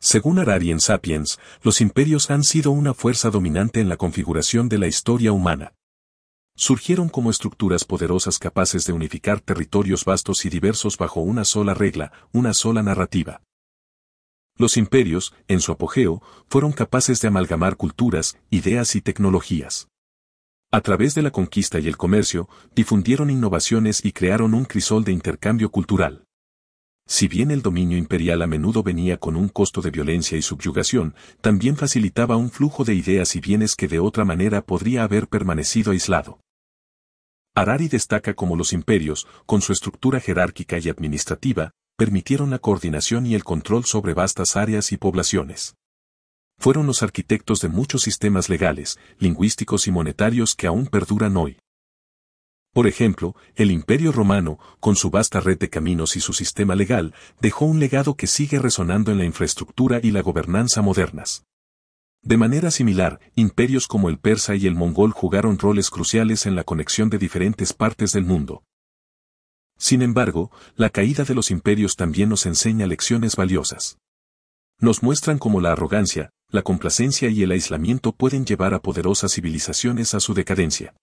Según 0.00 0.40
Harari 0.40 0.72
en 0.72 0.80
Sapiens, 0.80 1.38
los 1.62 1.80
imperios 1.80 2.30
han 2.30 2.42
sido 2.42 2.72
una 2.72 2.92
fuerza 2.92 3.30
dominante 3.30 3.80
en 3.80 3.88
la 3.88 3.96
configuración 3.96 4.68
de 4.68 4.78
la 4.78 4.88
historia 4.88 5.32
humana 5.32 5.74
surgieron 6.54 7.08
como 7.08 7.30
estructuras 7.30 7.84
poderosas 7.84 8.38
capaces 8.38 8.84
de 8.84 8.92
unificar 8.92 9.40
territorios 9.40 10.04
vastos 10.04 10.44
y 10.44 10.50
diversos 10.50 10.96
bajo 10.96 11.20
una 11.20 11.44
sola 11.44 11.74
regla, 11.74 12.12
una 12.32 12.54
sola 12.54 12.82
narrativa. 12.82 13.42
Los 14.56 14.76
imperios, 14.76 15.34
en 15.48 15.60
su 15.60 15.72
apogeo, 15.72 16.22
fueron 16.46 16.72
capaces 16.72 17.20
de 17.20 17.28
amalgamar 17.28 17.76
culturas, 17.76 18.36
ideas 18.50 18.94
y 18.96 19.00
tecnologías. 19.00 19.88
A 20.74 20.80
través 20.80 21.14
de 21.14 21.20
la 21.20 21.30
conquista 21.30 21.78
y 21.80 21.86
el 21.86 21.98
comercio, 21.98 22.48
difundieron 22.74 23.28
innovaciones 23.28 24.02
y 24.06 24.12
crearon 24.12 24.54
un 24.54 24.64
crisol 24.64 25.04
de 25.04 25.12
intercambio 25.12 25.70
cultural. 25.70 26.24
Si 27.06 27.28
bien 27.28 27.50
el 27.50 27.60
dominio 27.60 27.98
imperial 27.98 28.40
a 28.40 28.46
menudo 28.46 28.82
venía 28.82 29.18
con 29.18 29.36
un 29.36 29.50
costo 29.50 29.82
de 29.82 29.90
violencia 29.90 30.38
y 30.38 30.40
subyugación, 30.40 31.14
también 31.42 31.76
facilitaba 31.76 32.36
un 32.36 32.50
flujo 32.50 32.84
de 32.84 32.94
ideas 32.94 33.36
y 33.36 33.40
bienes 33.40 33.76
que 33.76 33.86
de 33.86 33.98
otra 33.98 34.24
manera 34.24 34.64
podría 34.64 35.02
haber 35.02 35.28
permanecido 35.28 35.92
aislado. 35.92 36.40
Harari 37.54 37.88
destaca 37.88 38.32
como 38.32 38.56
los 38.56 38.72
imperios, 38.72 39.26
con 39.44 39.60
su 39.60 39.74
estructura 39.74 40.20
jerárquica 40.20 40.78
y 40.78 40.88
administrativa, 40.88 41.72
permitieron 41.98 42.48
la 42.48 42.60
coordinación 42.60 43.26
y 43.26 43.34
el 43.34 43.44
control 43.44 43.84
sobre 43.84 44.14
vastas 44.14 44.56
áreas 44.56 44.90
y 44.92 44.96
poblaciones. 44.96 45.74
Fueron 46.62 46.86
los 46.86 47.02
arquitectos 47.02 47.60
de 47.60 47.66
muchos 47.66 48.02
sistemas 48.02 48.48
legales, 48.48 48.96
lingüísticos 49.18 49.88
y 49.88 49.90
monetarios 49.90 50.54
que 50.54 50.68
aún 50.68 50.86
perduran 50.86 51.36
hoy. 51.36 51.58
Por 52.72 52.86
ejemplo, 52.86 53.34
el 53.56 53.72
Imperio 53.72 54.12
Romano, 54.12 54.60
con 54.78 54.94
su 54.94 55.10
vasta 55.10 55.40
red 55.40 55.58
de 55.58 55.68
caminos 55.68 56.14
y 56.14 56.20
su 56.20 56.32
sistema 56.32 56.76
legal, 56.76 57.14
dejó 57.40 57.64
un 57.64 57.80
legado 57.80 58.14
que 58.14 58.28
sigue 58.28 58.60
resonando 58.60 59.10
en 59.10 59.18
la 59.18 59.24
infraestructura 59.24 59.98
y 60.00 60.12
la 60.12 60.22
gobernanza 60.22 60.82
modernas. 60.82 61.42
De 62.22 62.36
manera 62.36 62.70
similar, 62.70 63.18
imperios 63.34 63.88
como 63.88 64.08
el 64.08 64.20
persa 64.20 64.54
y 64.54 64.68
el 64.68 64.76
mongol 64.76 65.10
jugaron 65.10 65.58
roles 65.58 65.90
cruciales 65.90 66.46
en 66.46 66.54
la 66.54 66.62
conexión 66.62 67.10
de 67.10 67.18
diferentes 67.18 67.72
partes 67.72 68.12
del 68.12 68.24
mundo. 68.24 68.62
Sin 69.78 70.00
embargo, 70.00 70.52
la 70.76 70.90
caída 70.90 71.24
de 71.24 71.34
los 71.34 71.50
imperios 71.50 71.96
también 71.96 72.28
nos 72.28 72.46
enseña 72.46 72.86
lecciones 72.86 73.34
valiosas. 73.34 73.98
Nos 74.78 75.02
muestran 75.02 75.38
cómo 75.38 75.60
la 75.60 75.72
arrogancia, 75.72 76.30
la 76.52 76.62
complacencia 76.62 77.28
y 77.30 77.42
el 77.42 77.50
aislamiento 77.50 78.12
pueden 78.12 78.44
llevar 78.44 78.74
a 78.74 78.80
poderosas 78.80 79.32
civilizaciones 79.32 80.14
a 80.14 80.20
su 80.20 80.34
decadencia. 80.34 80.94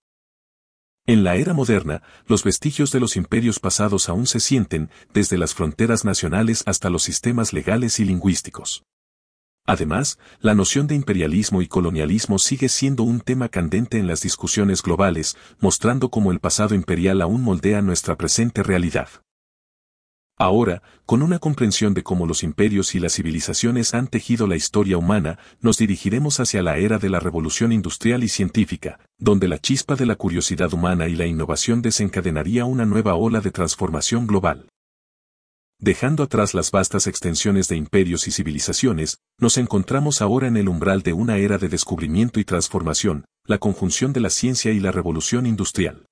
En 1.07 1.23
la 1.23 1.35
era 1.35 1.53
moderna, 1.53 2.03
los 2.27 2.43
vestigios 2.43 2.91
de 2.91 2.99
los 2.99 3.17
imperios 3.17 3.59
pasados 3.59 4.09
aún 4.09 4.27
se 4.27 4.39
sienten, 4.39 4.91
desde 5.11 5.39
las 5.39 5.55
fronteras 5.55 6.05
nacionales 6.05 6.61
hasta 6.67 6.91
los 6.91 7.01
sistemas 7.01 7.51
legales 7.51 7.99
y 7.99 8.05
lingüísticos. 8.05 8.83
Además, 9.65 10.19
la 10.39 10.53
noción 10.53 10.85
de 10.85 10.95
imperialismo 10.95 11.63
y 11.63 11.67
colonialismo 11.67 12.37
sigue 12.37 12.69
siendo 12.69 13.03
un 13.03 13.21
tema 13.21 13.49
candente 13.49 13.97
en 13.97 14.07
las 14.07 14.21
discusiones 14.21 14.83
globales, 14.83 15.35
mostrando 15.59 16.09
cómo 16.09 16.31
el 16.31 16.39
pasado 16.39 16.75
imperial 16.75 17.21
aún 17.21 17.41
moldea 17.41 17.81
nuestra 17.81 18.15
presente 18.15 18.61
realidad. 18.61 19.09
Ahora, 20.41 20.81
con 21.05 21.21
una 21.21 21.37
comprensión 21.37 21.93
de 21.93 22.01
cómo 22.01 22.25
los 22.25 22.43
imperios 22.43 22.95
y 22.95 22.99
las 23.01 23.15
civilizaciones 23.15 23.93
han 23.93 24.07
tejido 24.07 24.47
la 24.47 24.55
historia 24.55 24.97
humana, 24.97 25.37
nos 25.59 25.77
dirigiremos 25.77 26.39
hacia 26.39 26.63
la 26.63 26.77
era 26.77 26.97
de 26.97 27.09
la 27.09 27.19
revolución 27.19 27.73
industrial 27.73 28.23
y 28.23 28.29
científica, 28.29 29.01
donde 29.17 29.49
la 29.49 29.59
chispa 29.59 29.97
de 29.97 30.05
la 30.05 30.15
curiosidad 30.15 30.73
humana 30.73 31.09
y 31.09 31.15
la 31.15 31.25
innovación 31.25 31.81
desencadenaría 31.81 32.63
una 32.63 32.85
nueva 32.85 33.15
ola 33.15 33.41
de 33.41 33.51
transformación 33.51 34.27
global. 34.27 34.69
Dejando 35.77 36.23
atrás 36.23 36.53
las 36.53 36.71
vastas 36.71 37.07
extensiones 37.07 37.67
de 37.67 37.75
imperios 37.75 38.25
y 38.29 38.31
civilizaciones, 38.31 39.17
nos 39.39 39.57
encontramos 39.57 40.21
ahora 40.21 40.47
en 40.47 40.55
el 40.55 40.69
umbral 40.69 41.01
de 41.01 41.11
una 41.11 41.37
era 41.37 41.57
de 41.57 41.67
descubrimiento 41.67 42.39
y 42.39 42.45
transformación, 42.45 43.25
la 43.43 43.57
conjunción 43.57 44.13
de 44.13 44.21
la 44.21 44.29
ciencia 44.29 44.71
y 44.71 44.79
la 44.79 44.93
revolución 44.93 45.45
industrial. 45.45 46.05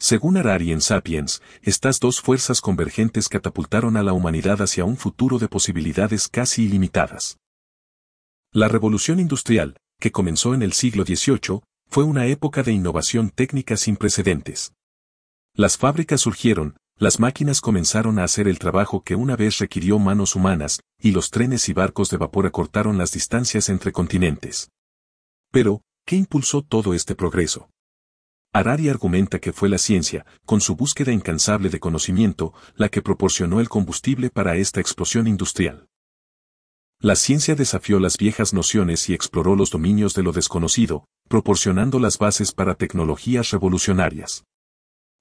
Según 0.00 0.38
Harari 0.38 0.72
en 0.72 0.80
Sapiens, 0.80 1.42
estas 1.60 2.00
dos 2.00 2.22
fuerzas 2.22 2.62
convergentes 2.62 3.28
catapultaron 3.28 3.98
a 3.98 4.02
la 4.02 4.14
humanidad 4.14 4.62
hacia 4.62 4.86
un 4.86 4.96
futuro 4.96 5.38
de 5.38 5.46
posibilidades 5.46 6.26
casi 6.26 6.64
ilimitadas. 6.64 7.36
La 8.50 8.68
revolución 8.68 9.20
industrial, 9.20 9.76
que 10.00 10.10
comenzó 10.10 10.54
en 10.54 10.62
el 10.62 10.72
siglo 10.72 11.04
XVIII, 11.04 11.60
fue 11.90 12.04
una 12.04 12.24
época 12.26 12.62
de 12.62 12.72
innovación 12.72 13.28
técnica 13.28 13.76
sin 13.76 13.98
precedentes. 13.98 14.72
Las 15.54 15.76
fábricas 15.76 16.22
surgieron, 16.22 16.78
las 16.96 17.20
máquinas 17.20 17.60
comenzaron 17.60 18.18
a 18.18 18.24
hacer 18.24 18.48
el 18.48 18.58
trabajo 18.58 19.02
que 19.02 19.16
una 19.16 19.36
vez 19.36 19.58
requirió 19.58 19.98
manos 19.98 20.34
humanas, 20.34 20.80
y 20.98 21.10
los 21.10 21.30
trenes 21.30 21.68
y 21.68 21.74
barcos 21.74 22.08
de 22.08 22.16
vapor 22.16 22.46
acortaron 22.46 22.96
las 22.96 23.12
distancias 23.12 23.68
entre 23.68 23.92
continentes. 23.92 24.70
Pero, 25.52 25.82
¿qué 26.06 26.16
impulsó 26.16 26.62
todo 26.62 26.94
este 26.94 27.14
progreso? 27.14 27.68
Harari 28.52 28.88
argumenta 28.88 29.38
que 29.38 29.52
fue 29.52 29.68
la 29.68 29.78
ciencia, 29.78 30.26
con 30.44 30.60
su 30.60 30.74
búsqueda 30.74 31.12
incansable 31.12 31.68
de 31.68 31.78
conocimiento, 31.78 32.52
la 32.74 32.88
que 32.88 33.00
proporcionó 33.00 33.60
el 33.60 33.68
combustible 33.68 34.28
para 34.30 34.56
esta 34.56 34.80
explosión 34.80 35.28
industrial. 35.28 35.86
La 36.98 37.14
ciencia 37.14 37.54
desafió 37.54 38.00
las 38.00 38.18
viejas 38.18 38.52
nociones 38.52 39.08
y 39.08 39.14
exploró 39.14 39.54
los 39.54 39.70
dominios 39.70 40.14
de 40.14 40.24
lo 40.24 40.32
desconocido, 40.32 41.06
proporcionando 41.28 42.00
las 42.00 42.18
bases 42.18 42.52
para 42.52 42.74
tecnologías 42.74 43.50
revolucionarias. 43.52 44.44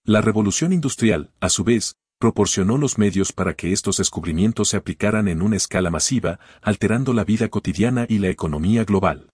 La 0.03 0.21
revolución 0.21 0.73
industrial, 0.73 1.31
a 1.39 1.49
su 1.49 1.63
vez, 1.63 1.95
proporcionó 2.17 2.77
los 2.77 2.97
medios 2.97 3.31
para 3.31 3.53
que 3.53 3.71
estos 3.71 3.97
descubrimientos 3.97 4.69
se 4.69 4.77
aplicaran 4.77 5.27
en 5.27 5.41
una 5.41 5.55
escala 5.55 5.91
masiva, 5.91 6.39
alterando 6.61 7.13
la 7.13 7.23
vida 7.23 7.47
cotidiana 7.47 8.07
y 8.09 8.17
la 8.17 8.29
economía 8.29 8.83
global. 8.83 9.29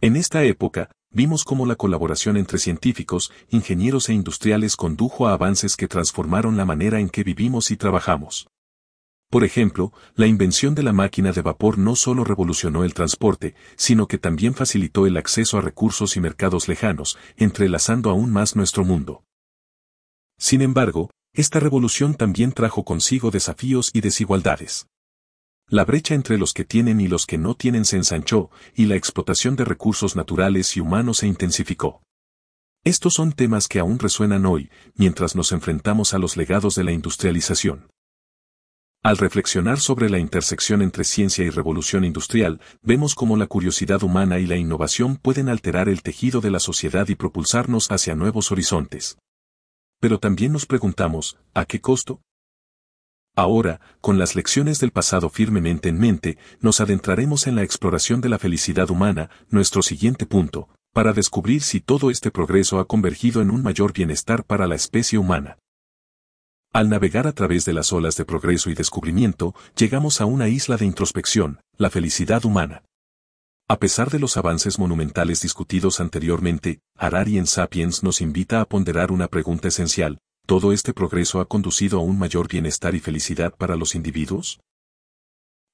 En 0.00 0.16
esta 0.16 0.44
época, 0.44 0.90
vimos 1.16 1.44
cómo 1.44 1.64
la 1.64 1.76
colaboración 1.76 2.36
entre 2.36 2.58
científicos, 2.58 3.32
ingenieros 3.48 4.10
e 4.10 4.12
industriales 4.12 4.76
condujo 4.76 5.26
a 5.26 5.32
avances 5.32 5.74
que 5.74 5.88
transformaron 5.88 6.58
la 6.58 6.66
manera 6.66 7.00
en 7.00 7.08
que 7.08 7.24
vivimos 7.24 7.70
y 7.70 7.78
trabajamos. 7.78 8.48
Por 9.30 9.42
ejemplo, 9.42 9.94
la 10.14 10.26
invención 10.26 10.74
de 10.74 10.82
la 10.82 10.92
máquina 10.92 11.32
de 11.32 11.40
vapor 11.40 11.78
no 11.78 11.96
solo 11.96 12.22
revolucionó 12.22 12.84
el 12.84 12.92
transporte, 12.92 13.54
sino 13.76 14.06
que 14.08 14.18
también 14.18 14.52
facilitó 14.54 15.06
el 15.06 15.16
acceso 15.16 15.56
a 15.56 15.62
recursos 15.62 16.18
y 16.18 16.20
mercados 16.20 16.68
lejanos, 16.68 17.18
entrelazando 17.38 18.10
aún 18.10 18.30
más 18.30 18.54
nuestro 18.54 18.84
mundo. 18.84 19.24
Sin 20.38 20.60
embargo, 20.60 21.08
esta 21.32 21.60
revolución 21.60 22.14
también 22.14 22.52
trajo 22.52 22.84
consigo 22.84 23.30
desafíos 23.30 23.90
y 23.94 24.02
desigualdades. 24.02 24.86
La 25.68 25.84
brecha 25.84 26.14
entre 26.14 26.38
los 26.38 26.52
que 26.52 26.64
tienen 26.64 27.00
y 27.00 27.08
los 27.08 27.26
que 27.26 27.38
no 27.38 27.56
tienen 27.56 27.84
se 27.84 27.96
ensanchó, 27.96 28.50
y 28.76 28.84
la 28.86 28.94
explotación 28.94 29.56
de 29.56 29.64
recursos 29.64 30.14
naturales 30.14 30.76
y 30.76 30.80
humanos 30.80 31.18
se 31.18 31.26
intensificó. 31.26 32.02
Estos 32.84 33.14
son 33.14 33.32
temas 33.32 33.66
que 33.66 33.80
aún 33.80 33.98
resuenan 33.98 34.46
hoy, 34.46 34.70
mientras 34.94 35.34
nos 35.34 35.50
enfrentamos 35.50 36.14
a 36.14 36.18
los 36.18 36.36
legados 36.36 36.76
de 36.76 36.84
la 36.84 36.92
industrialización. 36.92 37.88
Al 39.02 39.18
reflexionar 39.18 39.80
sobre 39.80 40.08
la 40.08 40.20
intersección 40.20 40.82
entre 40.82 41.02
ciencia 41.02 41.44
y 41.44 41.50
revolución 41.50 42.04
industrial, 42.04 42.60
vemos 42.82 43.16
cómo 43.16 43.36
la 43.36 43.48
curiosidad 43.48 44.04
humana 44.04 44.38
y 44.38 44.46
la 44.46 44.56
innovación 44.56 45.16
pueden 45.16 45.48
alterar 45.48 45.88
el 45.88 46.02
tejido 46.02 46.40
de 46.40 46.52
la 46.52 46.60
sociedad 46.60 47.08
y 47.08 47.16
propulsarnos 47.16 47.90
hacia 47.90 48.14
nuevos 48.14 48.52
horizontes. 48.52 49.18
Pero 50.00 50.20
también 50.20 50.52
nos 50.52 50.66
preguntamos, 50.66 51.38
¿a 51.54 51.64
qué 51.64 51.80
costo? 51.80 52.20
Ahora, 53.38 53.82
con 54.00 54.18
las 54.18 54.34
lecciones 54.34 54.80
del 54.80 54.92
pasado 54.92 55.28
firmemente 55.28 55.90
en 55.90 55.98
mente, 55.98 56.38
nos 56.60 56.80
adentraremos 56.80 57.46
en 57.46 57.54
la 57.54 57.62
exploración 57.62 58.22
de 58.22 58.30
la 58.30 58.38
felicidad 58.38 58.90
humana, 58.90 59.28
nuestro 59.50 59.82
siguiente 59.82 60.24
punto, 60.24 60.70
para 60.94 61.12
descubrir 61.12 61.60
si 61.60 61.80
todo 61.80 62.10
este 62.10 62.30
progreso 62.30 62.78
ha 62.78 62.86
convergido 62.86 63.42
en 63.42 63.50
un 63.50 63.62
mayor 63.62 63.92
bienestar 63.92 64.44
para 64.44 64.66
la 64.66 64.74
especie 64.74 65.18
humana. 65.18 65.58
Al 66.72 66.88
navegar 66.88 67.26
a 67.26 67.32
través 67.32 67.66
de 67.66 67.74
las 67.74 67.92
olas 67.92 68.16
de 68.16 68.24
progreso 68.24 68.70
y 68.70 68.74
descubrimiento, 68.74 69.54
llegamos 69.76 70.22
a 70.22 70.24
una 70.24 70.48
isla 70.48 70.78
de 70.78 70.86
introspección, 70.86 71.60
la 71.76 71.90
felicidad 71.90 72.46
humana. 72.46 72.84
A 73.68 73.78
pesar 73.78 74.10
de 74.10 74.18
los 74.18 74.38
avances 74.38 74.78
monumentales 74.78 75.42
discutidos 75.42 76.00
anteriormente, 76.00 76.80
Harari 76.96 77.36
en 77.36 77.46
Sapiens 77.46 78.02
nos 78.02 78.22
invita 78.22 78.62
a 78.62 78.64
ponderar 78.64 79.12
una 79.12 79.28
pregunta 79.28 79.68
esencial, 79.68 80.20
¿todo 80.46 80.72
este 80.72 80.94
progreso 80.94 81.40
ha 81.40 81.48
conducido 81.48 81.98
a 81.98 82.02
un 82.02 82.18
mayor 82.18 82.46
bienestar 82.46 82.94
y 82.94 83.00
felicidad 83.00 83.52
para 83.54 83.74
los 83.74 83.96
individuos? 83.96 84.60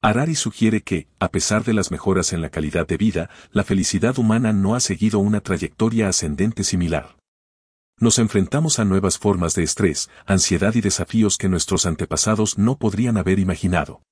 Harari 0.00 0.34
sugiere 0.34 0.80
que, 0.80 1.06
a 1.20 1.28
pesar 1.28 1.62
de 1.62 1.74
las 1.74 1.90
mejoras 1.90 2.32
en 2.32 2.40
la 2.40 2.48
calidad 2.48 2.86
de 2.86 2.96
vida, 2.96 3.30
la 3.52 3.64
felicidad 3.64 4.18
humana 4.18 4.52
no 4.52 4.74
ha 4.74 4.80
seguido 4.80 5.20
una 5.20 5.42
trayectoria 5.42 6.08
ascendente 6.08 6.64
similar. 6.64 7.16
Nos 8.00 8.18
enfrentamos 8.18 8.78
a 8.78 8.84
nuevas 8.84 9.18
formas 9.18 9.54
de 9.54 9.62
estrés, 9.62 10.10
ansiedad 10.26 10.74
y 10.74 10.80
desafíos 10.80 11.36
que 11.36 11.50
nuestros 11.50 11.86
antepasados 11.86 12.58
no 12.58 12.78
podrían 12.78 13.18
haber 13.18 13.38
imaginado. 13.38 14.02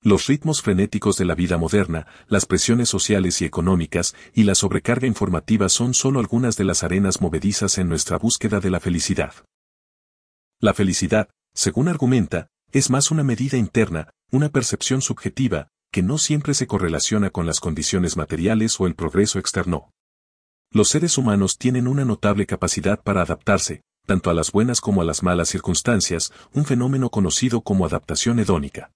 Los 0.00 0.26
ritmos 0.26 0.62
frenéticos 0.62 1.18
de 1.18 1.26
la 1.26 1.36
vida 1.36 1.58
moderna, 1.58 2.08
las 2.26 2.46
presiones 2.46 2.88
sociales 2.88 3.40
y 3.42 3.44
económicas, 3.44 4.16
y 4.34 4.42
la 4.42 4.56
sobrecarga 4.56 5.06
informativa 5.06 5.68
son 5.68 5.94
solo 5.94 6.18
algunas 6.18 6.56
de 6.56 6.64
las 6.64 6.82
arenas 6.82 7.20
movedizas 7.20 7.78
en 7.78 7.88
nuestra 7.88 8.18
búsqueda 8.18 8.58
de 8.58 8.70
la 8.70 8.80
felicidad. 8.80 9.34
La 10.62 10.74
felicidad, 10.74 11.28
según 11.54 11.88
argumenta, 11.88 12.46
es 12.70 12.88
más 12.88 13.10
una 13.10 13.24
medida 13.24 13.58
interna, 13.58 14.10
una 14.30 14.48
percepción 14.48 15.02
subjetiva, 15.02 15.66
que 15.90 16.04
no 16.04 16.18
siempre 16.18 16.54
se 16.54 16.68
correlaciona 16.68 17.30
con 17.30 17.46
las 17.46 17.58
condiciones 17.58 18.16
materiales 18.16 18.78
o 18.78 18.86
el 18.86 18.94
progreso 18.94 19.40
externo. 19.40 19.90
Los 20.70 20.88
seres 20.88 21.18
humanos 21.18 21.58
tienen 21.58 21.88
una 21.88 22.04
notable 22.04 22.46
capacidad 22.46 23.02
para 23.02 23.22
adaptarse, 23.22 23.82
tanto 24.06 24.30
a 24.30 24.34
las 24.34 24.52
buenas 24.52 24.80
como 24.80 25.02
a 25.02 25.04
las 25.04 25.24
malas 25.24 25.48
circunstancias, 25.48 26.32
un 26.52 26.64
fenómeno 26.64 27.10
conocido 27.10 27.62
como 27.62 27.84
adaptación 27.84 28.38
hedónica. 28.38 28.92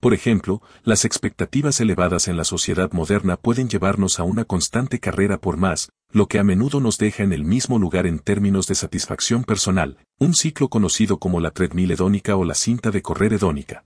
Por 0.00 0.12
ejemplo, 0.12 0.62
las 0.84 1.04
expectativas 1.04 1.80
elevadas 1.80 2.28
en 2.28 2.36
la 2.36 2.44
sociedad 2.44 2.92
moderna 2.92 3.36
pueden 3.36 3.68
llevarnos 3.68 4.20
a 4.20 4.24
una 4.24 4.44
constante 4.44 5.00
carrera 5.00 5.38
por 5.38 5.56
más, 5.56 5.90
lo 6.10 6.28
que 6.28 6.38
a 6.38 6.44
menudo 6.44 6.80
nos 6.80 6.98
deja 6.98 7.22
en 7.22 7.32
el 7.32 7.44
mismo 7.44 7.78
lugar 7.78 8.06
en 8.06 8.18
términos 8.18 8.66
de 8.66 8.74
satisfacción 8.74 9.44
personal, 9.44 9.98
un 10.18 10.34
ciclo 10.34 10.68
conocido 10.68 11.18
como 11.18 11.40
la 11.40 11.50
treadmill 11.50 11.90
hedónica 11.90 12.36
o 12.36 12.44
la 12.44 12.54
cinta 12.54 12.90
de 12.90 13.02
correr 13.02 13.32
hedónica. 13.32 13.84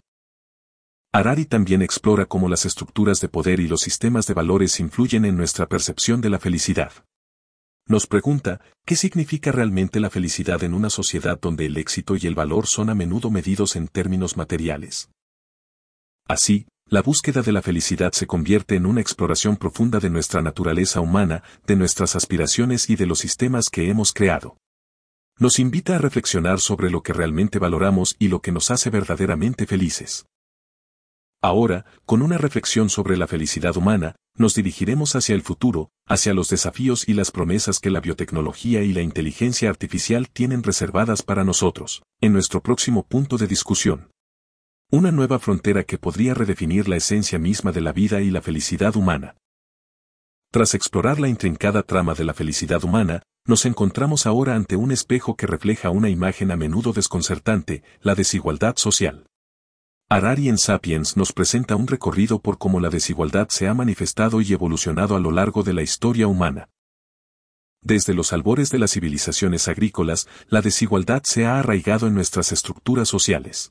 Harari 1.12 1.44
también 1.44 1.82
explora 1.82 2.26
cómo 2.26 2.48
las 2.48 2.66
estructuras 2.66 3.20
de 3.20 3.28
poder 3.28 3.58
y 3.58 3.66
los 3.66 3.80
sistemas 3.80 4.26
de 4.26 4.34
valores 4.34 4.78
influyen 4.78 5.24
en 5.24 5.36
nuestra 5.36 5.66
percepción 5.66 6.20
de 6.20 6.30
la 6.30 6.38
felicidad. 6.38 6.92
Nos 7.88 8.06
pregunta, 8.06 8.60
¿qué 8.86 8.94
significa 8.94 9.50
realmente 9.50 9.98
la 9.98 10.10
felicidad 10.10 10.62
en 10.62 10.74
una 10.74 10.90
sociedad 10.90 11.40
donde 11.40 11.66
el 11.66 11.76
éxito 11.76 12.14
y 12.14 12.26
el 12.28 12.36
valor 12.36 12.68
son 12.68 12.90
a 12.90 12.94
menudo 12.94 13.30
medidos 13.30 13.74
en 13.74 13.88
términos 13.88 14.36
materiales? 14.36 15.10
Así, 16.30 16.68
la 16.86 17.02
búsqueda 17.02 17.42
de 17.42 17.50
la 17.50 17.60
felicidad 17.60 18.12
se 18.12 18.28
convierte 18.28 18.76
en 18.76 18.86
una 18.86 19.00
exploración 19.00 19.56
profunda 19.56 19.98
de 19.98 20.10
nuestra 20.10 20.42
naturaleza 20.42 21.00
humana, 21.00 21.42
de 21.66 21.74
nuestras 21.74 22.14
aspiraciones 22.14 22.88
y 22.88 22.94
de 22.94 23.04
los 23.04 23.18
sistemas 23.18 23.68
que 23.68 23.90
hemos 23.90 24.12
creado. 24.12 24.56
Nos 25.40 25.58
invita 25.58 25.96
a 25.96 25.98
reflexionar 25.98 26.60
sobre 26.60 26.88
lo 26.88 27.02
que 27.02 27.12
realmente 27.12 27.58
valoramos 27.58 28.14
y 28.20 28.28
lo 28.28 28.42
que 28.42 28.52
nos 28.52 28.70
hace 28.70 28.90
verdaderamente 28.90 29.66
felices. 29.66 30.26
Ahora, 31.42 31.84
con 32.06 32.22
una 32.22 32.38
reflexión 32.38 32.90
sobre 32.90 33.16
la 33.16 33.26
felicidad 33.26 33.76
humana, 33.76 34.14
nos 34.36 34.54
dirigiremos 34.54 35.16
hacia 35.16 35.34
el 35.34 35.42
futuro, 35.42 35.90
hacia 36.06 36.32
los 36.32 36.48
desafíos 36.48 37.08
y 37.08 37.14
las 37.14 37.32
promesas 37.32 37.80
que 37.80 37.90
la 37.90 37.98
biotecnología 37.98 38.84
y 38.84 38.92
la 38.92 39.02
inteligencia 39.02 39.68
artificial 39.68 40.28
tienen 40.28 40.62
reservadas 40.62 41.24
para 41.24 41.42
nosotros, 41.42 42.04
en 42.20 42.32
nuestro 42.32 42.62
próximo 42.62 43.04
punto 43.04 43.36
de 43.36 43.48
discusión. 43.48 44.10
Una 44.92 45.12
nueva 45.12 45.38
frontera 45.38 45.84
que 45.84 45.98
podría 45.98 46.34
redefinir 46.34 46.88
la 46.88 46.96
esencia 46.96 47.38
misma 47.38 47.70
de 47.70 47.80
la 47.80 47.92
vida 47.92 48.22
y 48.22 48.30
la 48.32 48.42
felicidad 48.42 48.96
humana. 48.96 49.36
Tras 50.50 50.74
explorar 50.74 51.20
la 51.20 51.28
intrincada 51.28 51.84
trama 51.84 52.14
de 52.14 52.24
la 52.24 52.34
felicidad 52.34 52.82
humana, 52.82 53.22
nos 53.46 53.66
encontramos 53.66 54.26
ahora 54.26 54.56
ante 54.56 54.74
un 54.74 54.90
espejo 54.90 55.36
que 55.36 55.46
refleja 55.46 55.90
una 55.90 56.08
imagen 56.08 56.50
a 56.50 56.56
menudo 56.56 56.92
desconcertante, 56.92 57.84
la 58.00 58.16
desigualdad 58.16 58.74
social. 58.78 59.28
Harari 60.08 60.48
en 60.48 60.58
Sapiens 60.58 61.16
nos 61.16 61.32
presenta 61.32 61.76
un 61.76 61.86
recorrido 61.86 62.40
por 62.40 62.58
cómo 62.58 62.80
la 62.80 62.90
desigualdad 62.90 63.48
se 63.48 63.68
ha 63.68 63.74
manifestado 63.74 64.40
y 64.40 64.52
evolucionado 64.52 65.14
a 65.14 65.20
lo 65.20 65.30
largo 65.30 65.62
de 65.62 65.72
la 65.72 65.82
historia 65.82 66.26
humana. 66.26 66.68
Desde 67.80 68.12
los 68.12 68.32
albores 68.32 68.70
de 68.70 68.80
las 68.80 68.90
civilizaciones 68.90 69.68
agrícolas, 69.68 70.26
la 70.48 70.62
desigualdad 70.62 71.22
se 71.22 71.46
ha 71.46 71.60
arraigado 71.60 72.08
en 72.08 72.14
nuestras 72.14 72.50
estructuras 72.50 73.08
sociales. 73.08 73.70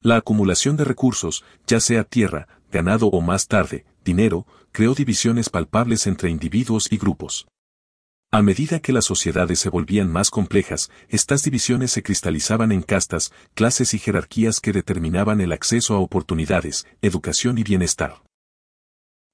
La 0.00 0.16
acumulación 0.16 0.76
de 0.76 0.84
recursos, 0.84 1.44
ya 1.66 1.80
sea 1.80 2.04
tierra, 2.04 2.46
ganado 2.70 3.08
o 3.08 3.20
más 3.20 3.48
tarde, 3.48 3.84
dinero, 4.04 4.46
creó 4.70 4.94
divisiones 4.94 5.50
palpables 5.50 6.06
entre 6.06 6.30
individuos 6.30 6.92
y 6.92 6.98
grupos. 6.98 7.48
A 8.30 8.42
medida 8.42 8.78
que 8.78 8.92
las 8.92 9.06
sociedades 9.06 9.58
se 9.58 9.70
volvían 9.70 10.12
más 10.12 10.30
complejas, 10.30 10.90
estas 11.08 11.42
divisiones 11.42 11.90
se 11.90 12.02
cristalizaban 12.02 12.72
en 12.72 12.82
castas, 12.82 13.32
clases 13.54 13.94
y 13.94 13.98
jerarquías 13.98 14.60
que 14.60 14.72
determinaban 14.72 15.40
el 15.40 15.50
acceso 15.50 15.94
a 15.94 15.98
oportunidades, 15.98 16.86
educación 17.00 17.58
y 17.58 17.64
bienestar. 17.64 18.22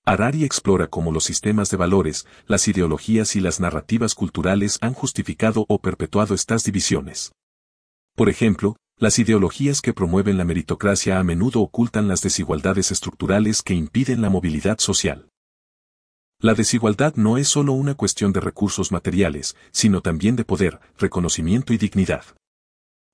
Harari 0.07 0.45
explora 0.45 0.87
cómo 0.87 1.13
los 1.13 1.25
sistemas 1.25 1.71
de 1.71 1.77
valores, 1.77 2.27
las 2.47 2.69
ideologías 2.69 3.37
y 3.37 3.41
las 3.41 3.59
narrativas 3.59 4.15
culturales 4.15 4.79
han 4.81 4.95
justificado 4.95 5.67
o 5.69 5.79
perpetuado 5.81 6.35
estas 6.35 6.63
divisiones. 6.63 7.33
Por 8.15 8.29
ejemplo, 8.29 8.77
las 8.97 9.19
ideologías 9.19 9.81
que 9.81 9.93
promueven 9.93 10.39
la 10.39 10.45
meritocracia 10.45 11.19
a 11.19 11.25
menudo 11.25 11.61
ocultan 11.61 12.07
las 12.07 12.23
desigualdades 12.23 12.93
estructurales 12.93 13.63
que 13.63 13.75
impiden 13.75 14.23
la 14.23 14.31
movilidad 14.31 14.79
social. 14.79 15.29
La 16.41 16.55
desigualdad 16.55 17.15
no 17.17 17.37
es 17.37 17.49
solo 17.49 17.73
una 17.73 17.95
cuestión 17.95 18.33
de 18.33 18.41
recursos 18.41 18.93
materiales, 18.93 19.57
sino 19.73 20.01
también 20.01 20.37
de 20.37 20.45
poder, 20.45 20.81
reconocimiento 20.99 21.73
y 21.73 21.79
dignidad. 21.79 22.25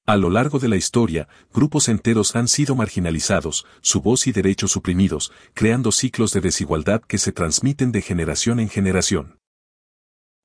A 0.07 0.16
lo 0.16 0.31
largo 0.31 0.59
de 0.59 0.69
la 0.69 0.77
historia, 0.77 1.29
grupos 1.55 1.88
enteros 1.88 2.35
han 2.37 2.49
sido 2.49 2.75
marginalizados, 2.75 3.66
su 3.81 4.01
voz 4.01 4.27
y 4.27 4.33
derechos 4.33 4.73
suprimidos, 4.73 5.33
creando 5.55 5.93
ciclos 5.93 6.33
de 6.33 6.40
desigualdad 6.40 7.03
que 7.03 7.19
se 7.19 7.33
transmiten 7.33 7.93
de 7.93 8.03
generación 8.03 8.61
en 8.61 8.69
generación. 8.69 9.39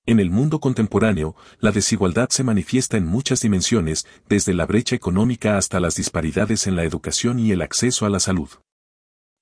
En 0.07 0.19
el 0.19 0.29
mundo 0.29 0.59
contemporáneo, 0.59 1.35
la 1.59 1.71
desigualdad 1.71 2.29
se 2.29 2.43
manifiesta 2.43 2.95
en 2.95 3.07
muchas 3.07 3.41
dimensiones, 3.41 4.05
desde 4.29 4.53
la 4.53 4.67
brecha 4.67 4.95
económica 4.95 5.57
hasta 5.57 5.79
las 5.79 5.95
disparidades 5.95 6.67
en 6.67 6.75
la 6.75 6.83
educación 6.83 7.39
y 7.39 7.51
el 7.51 7.63
acceso 7.63 8.05
a 8.05 8.09
la 8.09 8.19
salud. 8.19 8.49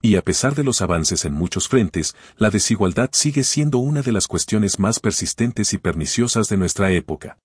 Y 0.02 0.15
a 0.15 0.21
pesar 0.21 0.56
de 0.56 0.63
los 0.63 0.82
avances 0.82 1.26
en 1.26 1.34
muchos 1.34 1.67
frentes, 1.67 2.15
la 2.38 2.49
desigualdad 2.49 3.10
sigue 3.12 3.43
siendo 3.43 3.80
una 3.80 4.02
de 4.02 4.13
las 4.13 4.28
cuestiones 4.28 4.80
más 4.80 5.02
persistentes 5.02 5.73
y 5.73 5.80
perniciosas 5.80 6.47
de 6.47 6.56
nuestra 6.56 6.91
época. 6.91 7.38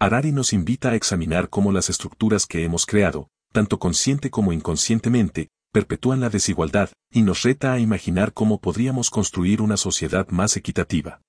Harari 0.00 0.32
nos 0.32 0.52
invita 0.52 0.90
a 0.90 0.94
examinar 0.96 1.48
cómo 1.48 1.70
las 1.70 1.90
estructuras 1.90 2.46
que 2.46 2.64
hemos 2.64 2.86
creado, 2.86 3.28
tanto 3.52 3.78
consciente 3.78 4.30
como 4.30 4.52
inconscientemente, 4.52 5.48
perpetúan 5.72 6.18
la 6.20 6.28
desigualdad, 6.28 6.90
y 7.12 7.22
nos 7.22 7.42
reta 7.42 7.72
a 7.72 7.78
imaginar 7.78 8.32
cómo 8.32 8.60
podríamos 8.60 9.10
construir 9.10 9.62
una 9.62 9.76
sociedad 9.76 10.26
más 10.28 10.56
equitativa. 10.56 11.20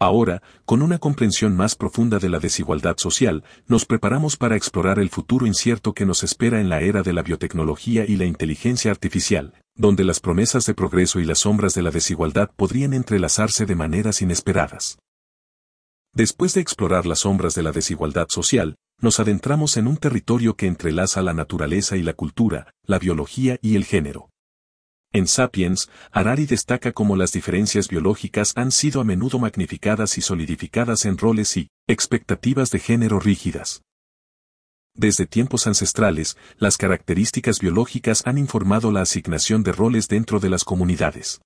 Ahora, 0.00 0.42
con 0.64 0.82
una 0.82 0.98
comprensión 0.98 1.56
más 1.56 1.76
profunda 1.76 2.18
de 2.18 2.28
la 2.28 2.40
desigualdad 2.40 2.96
social, 2.98 3.44
nos 3.68 3.86
preparamos 3.86 4.36
para 4.36 4.56
explorar 4.56 4.98
el 4.98 5.08
futuro 5.08 5.46
incierto 5.46 5.94
que 5.94 6.04
nos 6.04 6.24
espera 6.24 6.60
en 6.60 6.68
la 6.68 6.80
era 6.80 7.02
de 7.02 7.12
la 7.12 7.22
biotecnología 7.22 8.04
y 8.04 8.16
la 8.16 8.24
inteligencia 8.24 8.90
artificial, 8.90 9.54
donde 9.76 10.04
las 10.04 10.20
promesas 10.20 10.66
de 10.66 10.74
progreso 10.74 11.20
y 11.20 11.24
las 11.24 11.40
sombras 11.40 11.74
de 11.74 11.82
la 11.82 11.90
desigualdad 11.90 12.50
podrían 12.56 12.92
entrelazarse 12.92 13.66
de 13.66 13.76
maneras 13.76 14.20
inesperadas. 14.20 14.98
Después 16.12 16.54
de 16.54 16.60
explorar 16.60 17.06
las 17.06 17.20
sombras 17.20 17.54
de 17.54 17.62
la 17.62 17.72
desigualdad 17.72 18.28
social, 18.28 18.76
nos 19.00 19.20
adentramos 19.20 19.76
en 19.76 19.86
un 19.86 19.96
territorio 19.96 20.56
que 20.56 20.66
entrelaza 20.66 21.22
la 21.22 21.34
naturaleza 21.34 21.96
y 21.96 22.02
la 22.02 22.14
cultura, 22.14 22.72
la 22.84 22.98
biología 22.98 23.58
y 23.62 23.76
el 23.76 23.84
género. 23.84 24.30
En 25.14 25.28
Sapiens, 25.28 25.88
Harari 26.10 26.44
destaca 26.44 26.90
cómo 26.90 27.14
las 27.14 27.30
diferencias 27.30 27.86
biológicas 27.86 28.52
han 28.56 28.72
sido 28.72 29.00
a 29.00 29.04
menudo 29.04 29.38
magnificadas 29.38 30.18
y 30.18 30.22
solidificadas 30.22 31.04
en 31.04 31.18
roles 31.18 31.56
y 31.56 31.68
expectativas 31.86 32.72
de 32.72 32.80
género 32.80 33.20
rígidas. 33.20 33.82
Desde 34.92 35.26
tiempos 35.26 35.68
ancestrales, 35.68 36.36
las 36.58 36.76
características 36.76 37.60
biológicas 37.60 38.26
han 38.26 38.38
informado 38.38 38.90
la 38.90 39.02
asignación 39.02 39.62
de 39.62 39.70
roles 39.70 40.08
dentro 40.08 40.40
de 40.40 40.50
las 40.50 40.64
comunidades. 40.64 41.40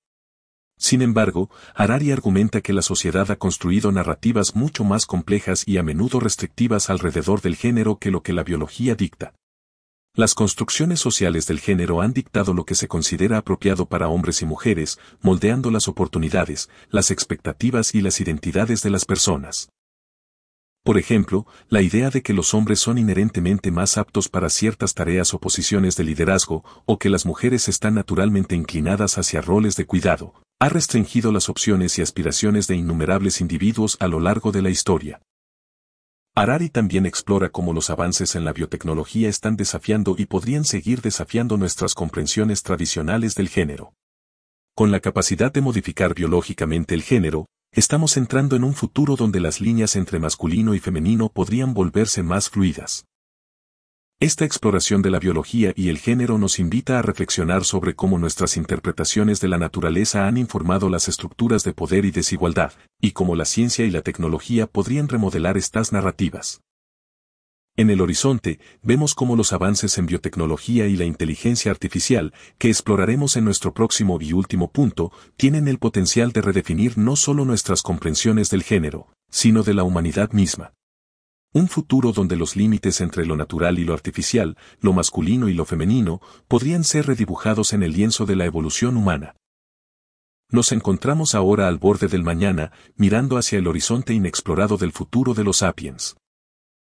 Sin 0.79 1.03
embargo, 1.03 1.51
Harari 1.75 2.11
argumenta 2.11 2.61
que 2.61 2.73
la 2.73 2.81
sociedad 2.81 3.29
ha 3.29 3.35
construido 3.35 3.91
narrativas 3.91 4.55
mucho 4.55 4.83
más 4.83 5.05
complejas 5.05 5.63
y 5.67 5.77
a 5.77 5.83
menudo 5.83 6.19
restrictivas 6.19 6.89
alrededor 6.89 7.41
del 7.41 7.55
género 7.55 7.99
que 7.99 8.09
lo 8.09 8.23
que 8.23 8.33
la 8.33 8.43
biología 8.43 8.95
dicta. 8.95 9.35
Las 10.19 10.35
construcciones 10.35 10.99
sociales 10.99 11.47
del 11.47 11.61
género 11.61 12.01
han 12.01 12.11
dictado 12.11 12.53
lo 12.53 12.65
que 12.65 12.75
se 12.75 12.89
considera 12.89 13.37
apropiado 13.37 13.85
para 13.85 14.09
hombres 14.09 14.41
y 14.41 14.45
mujeres, 14.45 14.99
moldeando 15.21 15.71
las 15.71 15.87
oportunidades, 15.87 16.69
las 16.89 17.09
expectativas 17.09 17.95
y 17.95 18.01
las 18.01 18.19
identidades 18.19 18.81
de 18.81 18.89
las 18.89 19.05
personas. 19.05 19.69
Por 20.83 20.97
ejemplo, 20.97 21.47
la 21.69 21.81
idea 21.81 22.09
de 22.09 22.21
que 22.21 22.33
los 22.33 22.53
hombres 22.53 22.81
son 22.81 22.97
inherentemente 22.97 23.71
más 23.71 23.97
aptos 23.97 24.27
para 24.27 24.49
ciertas 24.49 24.93
tareas 24.93 25.33
o 25.33 25.39
posiciones 25.39 25.95
de 25.95 26.03
liderazgo, 26.03 26.65
o 26.85 26.99
que 26.99 27.09
las 27.09 27.25
mujeres 27.25 27.69
están 27.69 27.93
naturalmente 27.93 28.57
inclinadas 28.57 29.17
hacia 29.17 29.39
roles 29.39 29.77
de 29.77 29.85
cuidado, 29.85 30.33
ha 30.59 30.67
restringido 30.67 31.31
las 31.31 31.47
opciones 31.47 31.97
y 31.97 32.01
aspiraciones 32.01 32.67
de 32.67 32.75
innumerables 32.75 33.39
individuos 33.39 33.95
a 34.01 34.09
lo 34.09 34.19
largo 34.19 34.51
de 34.51 34.63
la 34.63 34.69
historia. 34.69 35.21
Harari 36.39 36.69
también 36.69 37.05
explora 37.05 37.49
cómo 37.49 37.73
los 37.73 37.89
avances 37.89 38.33
en 38.33 38.45
la 38.45 38.53
biotecnología 38.53 39.27
están 39.27 39.57
desafiando 39.57 40.15
y 40.17 40.25
podrían 40.25 40.63
seguir 40.63 41.01
desafiando 41.01 41.57
nuestras 41.57 41.93
comprensiones 41.93 42.63
tradicionales 42.63 43.35
del 43.35 43.49
género. 43.49 43.91
Con 44.73 44.89
la 44.89 45.01
capacidad 45.01 45.51
de 45.51 45.59
modificar 45.59 46.13
biológicamente 46.13 46.95
el 46.95 47.03
género, 47.03 47.47
estamos 47.73 48.15
entrando 48.15 48.55
en 48.55 48.63
un 48.63 48.73
futuro 48.73 49.17
donde 49.17 49.41
las 49.41 49.59
líneas 49.59 49.97
entre 49.97 50.17
masculino 50.17 50.73
y 50.73 50.79
femenino 50.79 51.27
podrían 51.27 51.73
volverse 51.73 52.23
más 52.23 52.49
fluidas. 52.49 53.03
Esta 54.21 54.43
exploración 54.43 55.01
de 55.01 55.11
la 55.11 55.19
biología 55.19 55.71
y 55.77 55.87
el 55.87 55.97
género 55.97 56.37
nos 56.37 56.59
invita 56.59 56.99
a 56.99 57.01
reflexionar 57.01 57.63
sobre 57.63 57.95
cómo 57.95 58.19
nuestras 58.19 58.57
interpretaciones 58.57 59.39
de 59.39 59.47
la 59.47 59.57
naturaleza 59.57 60.27
han 60.27 60.35
informado 60.35 60.89
las 60.89 61.07
estructuras 61.07 61.63
de 61.63 61.71
poder 61.71 62.03
y 62.03 62.11
desigualdad, 62.11 62.73
y 62.99 63.11
cómo 63.11 63.37
la 63.37 63.45
ciencia 63.45 63.85
y 63.85 63.91
la 63.91 64.01
tecnología 64.01 64.67
podrían 64.67 65.07
remodelar 65.07 65.57
estas 65.57 65.93
narrativas. 65.93 66.59
En 67.77 67.89
el 67.89 68.01
horizonte, 68.01 68.59
vemos 68.83 69.15
cómo 69.15 69.37
los 69.37 69.53
avances 69.53 69.97
en 69.97 70.05
biotecnología 70.05 70.87
y 70.87 70.97
la 70.97 71.05
inteligencia 71.05 71.71
artificial, 71.71 72.33
que 72.57 72.67
exploraremos 72.67 73.37
en 73.37 73.45
nuestro 73.45 73.73
próximo 73.73 74.17
y 74.19 74.33
último 74.33 74.69
punto, 74.69 75.13
tienen 75.37 75.69
el 75.69 75.79
potencial 75.79 76.33
de 76.33 76.41
redefinir 76.41 76.97
no 76.97 77.15
solo 77.15 77.45
nuestras 77.45 77.83
comprensiones 77.83 78.49
del 78.49 78.63
género, 78.63 79.07
sino 79.31 79.63
de 79.63 79.75
la 79.75 79.83
humanidad 79.83 80.33
misma. 80.33 80.73
Un 81.51 81.67
futuro 81.67 82.11
donde 82.11 82.35
los 82.35 82.55
límites 82.55 83.01
entre 83.01 83.25
lo 83.25 83.35
natural 83.35 83.79
y 83.79 83.83
lo 83.83 83.93
artificial, 83.93 84.55
lo 84.81 84.93
masculino 84.93 85.49
y 85.49 85.53
lo 85.53 85.65
femenino, 85.65 86.21
podrían 86.47 86.83
ser 86.83 87.07
redibujados 87.07 87.73
en 87.73 87.81
el 87.81 87.93
lienzo 87.93 88.27
de 88.27 88.35
la 88.35 88.45
evolución 88.45 88.97
humana. 88.97 89.35
Nos 90.51 90.71
encontramos 90.71 91.33
ahora 91.33 91.67
al 91.67 91.79
borde 91.79 92.07
del 92.07 92.23
mañana, 92.23 92.71
mirando 92.95 93.37
hacia 93.37 93.57
el 93.57 93.67
horizonte 93.67 94.13
inexplorado 94.13 94.77
del 94.77 94.91
futuro 94.91 95.33
de 95.33 95.43
los 95.43 95.57
sapiens. 95.57 96.17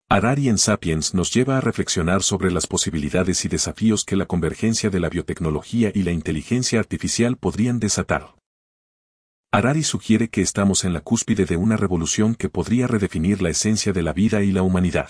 Harari 0.09 0.49
en 0.49 0.59
Sapiens 0.59 1.13
nos 1.13 1.35
lleva 1.35 1.59
a 1.59 1.61
reflexionar 1.61 2.23
sobre 2.23 2.51
las 2.51 2.67
posibilidades 2.67 3.45
y 3.45 3.49
desafíos 3.49 4.05
que 4.05 4.17
la 4.17 4.27
convergencia 4.27 4.91
de 4.91 5.01
la 5.01 5.11
biotecnología 5.11 5.93
y 5.95 6.03
la 6.03 6.13
inteligencia 6.13 6.81
artificial 6.81 7.37
podrían 7.37 7.79
desatar. 7.79 8.38
Harari 9.51 9.83
sugiere 9.83 10.29
que 10.29 10.43
estamos 10.43 10.85
en 10.85 10.93
la 10.93 11.01
cúspide 11.01 11.47
de 11.47 11.57
una 11.57 11.79
revolución 11.79 12.35
que 12.35 12.51
podría 12.51 12.87
redefinir 12.87 13.41
la 13.41 13.49
esencia 13.49 13.95
de 13.95 14.03
la 14.03 14.13
vida 14.13 14.43
y 14.43 14.53
la 14.53 14.61
humanidad. 14.61 15.09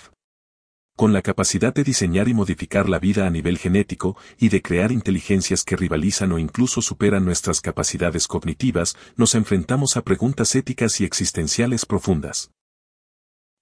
Con 0.95 1.11
la 1.11 1.21
capacidad 1.21 1.73
de 1.73 1.83
diseñar 1.83 2.29
y 2.29 2.33
modificar 2.33 2.87
la 2.87 2.99
vida 2.99 3.27
a 3.27 3.29
nivel 3.29 3.57
genético 3.57 4.15
y 4.37 4.47
de 4.47 4.61
crear 4.61 4.93
inteligencias 4.93 5.65
que 5.65 5.75
rivalizan 5.75 6.31
o 6.31 6.39
incluso 6.39 6.81
superan 6.81 7.25
nuestras 7.25 7.59
capacidades 7.59 8.27
cognitivas, 8.27 8.95
nos 9.17 9.35
enfrentamos 9.35 9.97
a 9.97 10.03
preguntas 10.03 10.55
éticas 10.55 11.01
y 11.01 11.03
existenciales 11.03 11.85
profundas. 11.85 12.51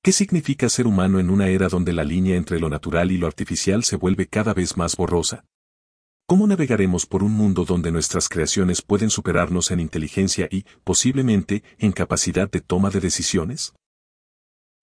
¿Qué 0.04 0.12
significa 0.12 0.70
ser 0.70 0.86
humano 0.86 1.20
en 1.20 1.32
una 1.32 1.48
era 1.48 1.70
donde 1.70 1.92
la 1.92 2.04
línea 2.04 2.36
entre 2.36 2.60
lo 2.60 2.70
natural 2.70 3.12
y 3.12 3.18
lo 3.18 3.26
artificial 3.26 3.84
se 3.84 3.96
vuelve 3.96 4.28
cada 4.28 4.54
vez 4.54 4.78
más 4.78 4.96
borrosa? 4.96 5.44
¿Cómo 6.30 6.46
navegaremos 6.46 7.06
por 7.06 7.24
un 7.24 7.32
mundo 7.32 7.64
donde 7.64 7.90
nuestras 7.90 8.28
creaciones 8.28 8.82
pueden 8.82 9.10
superarnos 9.10 9.72
en 9.72 9.80
inteligencia 9.80 10.50
y, 10.52 10.66
posiblemente, 10.84 11.64
en 11.78 11.94
capacidad 11.94 12.52
de 12.52 12.60
toma 12.60 12.90
de 12.90 13.00
decisiones? 13.00 13.74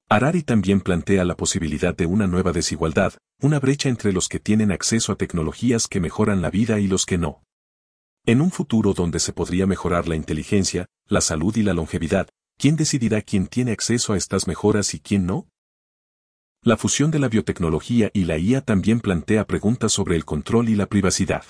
Harari 0.09 0.43
también 0.43 0.81
plantea 0.81 1.23
la 1.27 1.37
posibilidad 1.37 1.95
de 1.95 2.07
una 2.07 2.27
nueva 2.27 2.53
desigualdad, 2.53 3.13
una 3.43 3.61
brecha 3.61 3.91
entre 3.91 4.15
los 4.15 4.31
que 4.31 4.41
tienen 4.41 4.73
acceso 4.73 5.13
a 5.13 5.17
tecnologías 5.17 5.87
que 5.87 6.01
mejoran 6.01 6.41
la 6.41 6.49
vida 6.49 6.81
y 6.81 6.87
los 6.87 7.05
que 7.05 7.19
no. 7.19 7.43
En 8.25 8.41
un 8.41 8.51
futuro 8.51 8.95
donde 8.95 9.21
se 9.21 9.35
podría 9.35 9.67
mejorar 9.67 10.09
la 10.09 10.17
inteligencia, 10.17 10.87
la 11.09 11.21
salud 11.21 11.55
y 11.59 11.63
la 11.63 11.75
longevidad, 11.75 12.27
¿quién 12.57 12.77
decidirá 12.77 13.21
quién 13.21 13.49
tiene 13.49 13.73
acceso 13.73 14.15
a 14.15 14.17
estas 14.17 14.47
mejoras 14.47 14.95
y 14.95 15.01
quién 15.01 15.27
no? 15.27 15.47
La 16.67 16.79
fusión 16.79 17.11
de 17.11 17.19
la 17.19 17.29
biotecnología 17.29 18.11
y 18.15 18.25
la 18.25 18.39
IA 18.39 18.63
también 18.63 19.01
plantea 19.01 19.47
preguntas 19.47 19.93
sobre 19.93 20.17
el 20.17 20.25
control 20.25 20.71
y 20.71 20.75
la 20.75 20.87
privacidad. 20.87 21.45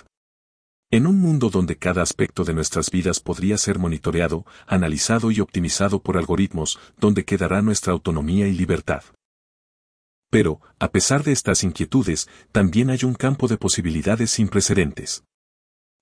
En 0.91 1.07
un 1.07 1.21
mundo 1.21 1.51
donde 1.51 1.77
cada 1.77 2.03
aspecto 2.03 2.43
de 2.43 2.53
nuestras 2.53 2.91
vidas 2.91 3.21
podría 3.21 3.57
ser 3.57 3.79
monitoreado, 3.79 4.45
analizado 4.67 5.31
y 5.31 5.39
optimizado 5.39 6.03
por 6.03 6.17
algoritmos, 6.17 6.81
donde 6.99 7.25
quedará 7.25 7.63
nuestra 7.63 7.93
autonomía 7.93 8.49
y 8.49 8.55
libertad. 8.55 9.05
Pero, 10.31 10.61
a 10.81 10.91
pesar 10.91 11.23
de 11.23 11.31
estas 11.31 11.63
inquietudes, 11.63 12.29
también 12.51 12.91
hay 12.91 13.05
un 13.05 13.15
campo 13.15 13.47
de 13.47 13.57
posibilidades 13.57 14.33
sin 14.33 14.49
precedentes. 14.49 15.23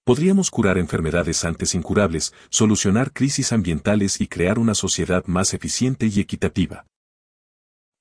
Podríamos 0.06 0.50
curar 0.50 0.78
enfermedades 0.78 1.44
antes 1.44 1.74
incurables, 1.74 2.32
solucionar 2.48 3.12
crisis 3.12 3.52
ambientales 3.52 4.22
y 4.22 4.26
crear 4.26 4.58
una 4.58 4.74
sociedad 4.74 5.26
más 5.26 5.52
eficiente 5.52 6.06
y 6.06 6.18
equitativa. 6.18 6.86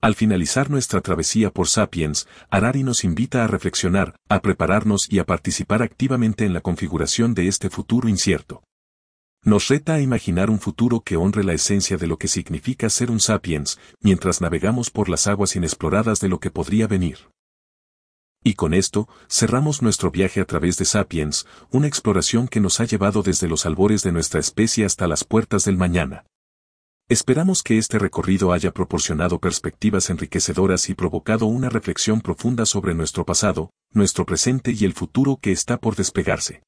Al 0.01 0.15
finalizar 0.15 0.71
nuestra 0.71 1.01
travesía 1.01 1.51
por 1.51 1.67
Sapiens, 1.67 2.27
Harari 2.49 2.81
nos 2.81 3.03
invita 3.03 3.43
a 3.43 3.47
reflexionar, 3.47 4.15
a 4.29 4.41
prepararnos 4.41 5.05
y 5.07 5.19
a 5.19 5.25
participar 5.25 5.83
activamente 5.83 6.43
en 6.43 6.53
la 6.53 6.61
configuración 6.61 7.35
de 7.35 7.47
este 7.47 7.69
futuro 7.69 8.09
incierto. 8.09 8.63
Nos 9.43 9.67
reta 9.67 9.93
a 9.93 10.01
imaginar 10.01 10.49
un 10.49 10.59
futuro 10.59 11.01
que 11.01 11.17
honre 11.17 11.43
la 11.43 11.53
esencia 11.53 11.97
de 11.97 12.07
lo 12.07 12.17
que 12.17 12.27
significa 12.27 12.89
ser 12.89 13.11
un 13.11 13.19
sapiens, 13.19 13.79
mientras 14.01 14.41
navegamos 14.41 14.89
por 14.89 15.07
las 15.07 15.27
aguas 15.27 15.55
inexploradas 15.55 16.19
de 16.19 16.29
lo 16.29 16.39
que 16.39 16.49
podría 16.49 16.87
venir. 16.87 17.29
Y 18.43 18.55
con 18.55 18.73
esto, 18.73 19.07
cerramos 19.29 19.83
nuestro 19.83 20.09
viaje 20.09 20.41
a 20.41 20.45
través 20.45 20.77
de 20.77 20.85
Sapiens, 20.85 21.45
una 21.69 21.85
exploración 21.85 22.47
que 22.47 22.59
nos 22.59 22.79
ha 22.79 22.85
llevado 22.85 23.21
desde 23.21 23.47
los 23.47 23.67
albores 23.67 24.01
de 24.01 24.11
nuestra 24.11 24.39
especie 24.39 24.83
hasta 24.83 25.07
las 25.07 25.23
puertas 25.23 25.63
del 25.63 25.77
mañana. 25.77 26.25
Esperamos 27.11 27.61
que 27.61 27.77
este 27.77 27.99
recorrido 27.99 28.53
haya 28.53 28.71
proporcionado 28.71 29.37
perspectivas 29.37 30.09
enriquecedoras 30.09 30.89
y 30.89 30.93
provocado 30.93 31.45
una 31.45 31.67
reflexión 31.67 32.21
profunda 32.21 32.65
sobre 32.65 32.93
nuestro 32.93 33.25
pasado, 33.25 33.69
nuestro 33.91 34.25
presente 34.25 34.71
y 34.71 34.85
el 34.85 34.93
futuro 34.93 35.37
que 35.41 35.51
está 35.51 35.77
por 35.77 35.97
despegarse. 35.97 36.63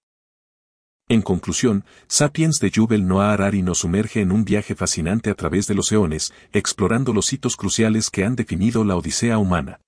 En 1.08 1.22
conclusión, 1.22 1.86
Sapiens 2.10 2.60
de 2.60 2.72
Yuval 2.72 3.08
Noah 3.08 3.32
Harari 3.32 3.62
nos 3.62 3.78
sumerge 3.78 4.20
en 4.20 4.34
un 4.34 4.44
viaje 4.44 4.76
fascinante 4.76 5.30
a 5.30 5.36
través 5.36 5.66
de 5.68 5.76
los 5.76 5.90
eones, 5.94 6.34
explorando 6.52 7.14
los 7.14 7.32
hitos 7.32 7.56
cruciales 7.56 8.10
que 8.10 8.26
han 8.26 8.36
definido 8.36 8.84
la 8.84 8.98
odisea 8.98 9.38
humana. 9.38 9.80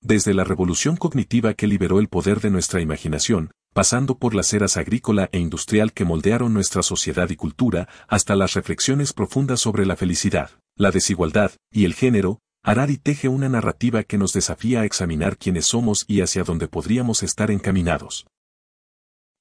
Desde 0.00 0.32
la 0.32 0.44
revolución 0.44 0.96
cognitiva 0.96 1.52
que 1.52 1.66
liberó 1.66 1.98
el 1.98 2.08
poder 2.08 2.40
de 2.40 2.48
nuestra 2.48 2.80
imaginación, 2.80 3.50
pasando 3.74 4.16
por 4.16 4.34
las 4.34 4.54
eras 4.54 4.78
agrícola 4.78 5.28
e 5.32 5.38
industrial 5.38 5.92
que 5.92 6.04
moldearon 6.04 6.54
nuestra 6.54 6.82
sociedad 6.82 7.28
y 7.28 7.36
cultura, 7.36 7.88
hasta 8.08 8.36
las 8.36 8.54
reflexiones 8.54 9.12
profundas 9.12 9.60
sobre 9.60 9.84
la 9.84 9.96
felicidad, 9.96 10.50
la 10.76 10.92
desigualdad 10.92 11.52
y 11.70 11.84
el 11.84 11.92
género, 11.94 12.38
Harari 12.62 12.96
teje 12.96 13.28
una 13.28 13.48
narrativa 13.50 14.04
que 14.04 14.16
nos 14.16 14.32
desafía 14.32 14.80
a 14.80 14.84
examinar 14.86 15.36
quiénes 15.36 15.66
somos 15.66 16.04
y 16.08 16.22
hacia 16.22 16.44
dónde 16.44 16.68
podríamos 16.68 17.22
estar 17.22 17.50
encaminados. 17.50 18.26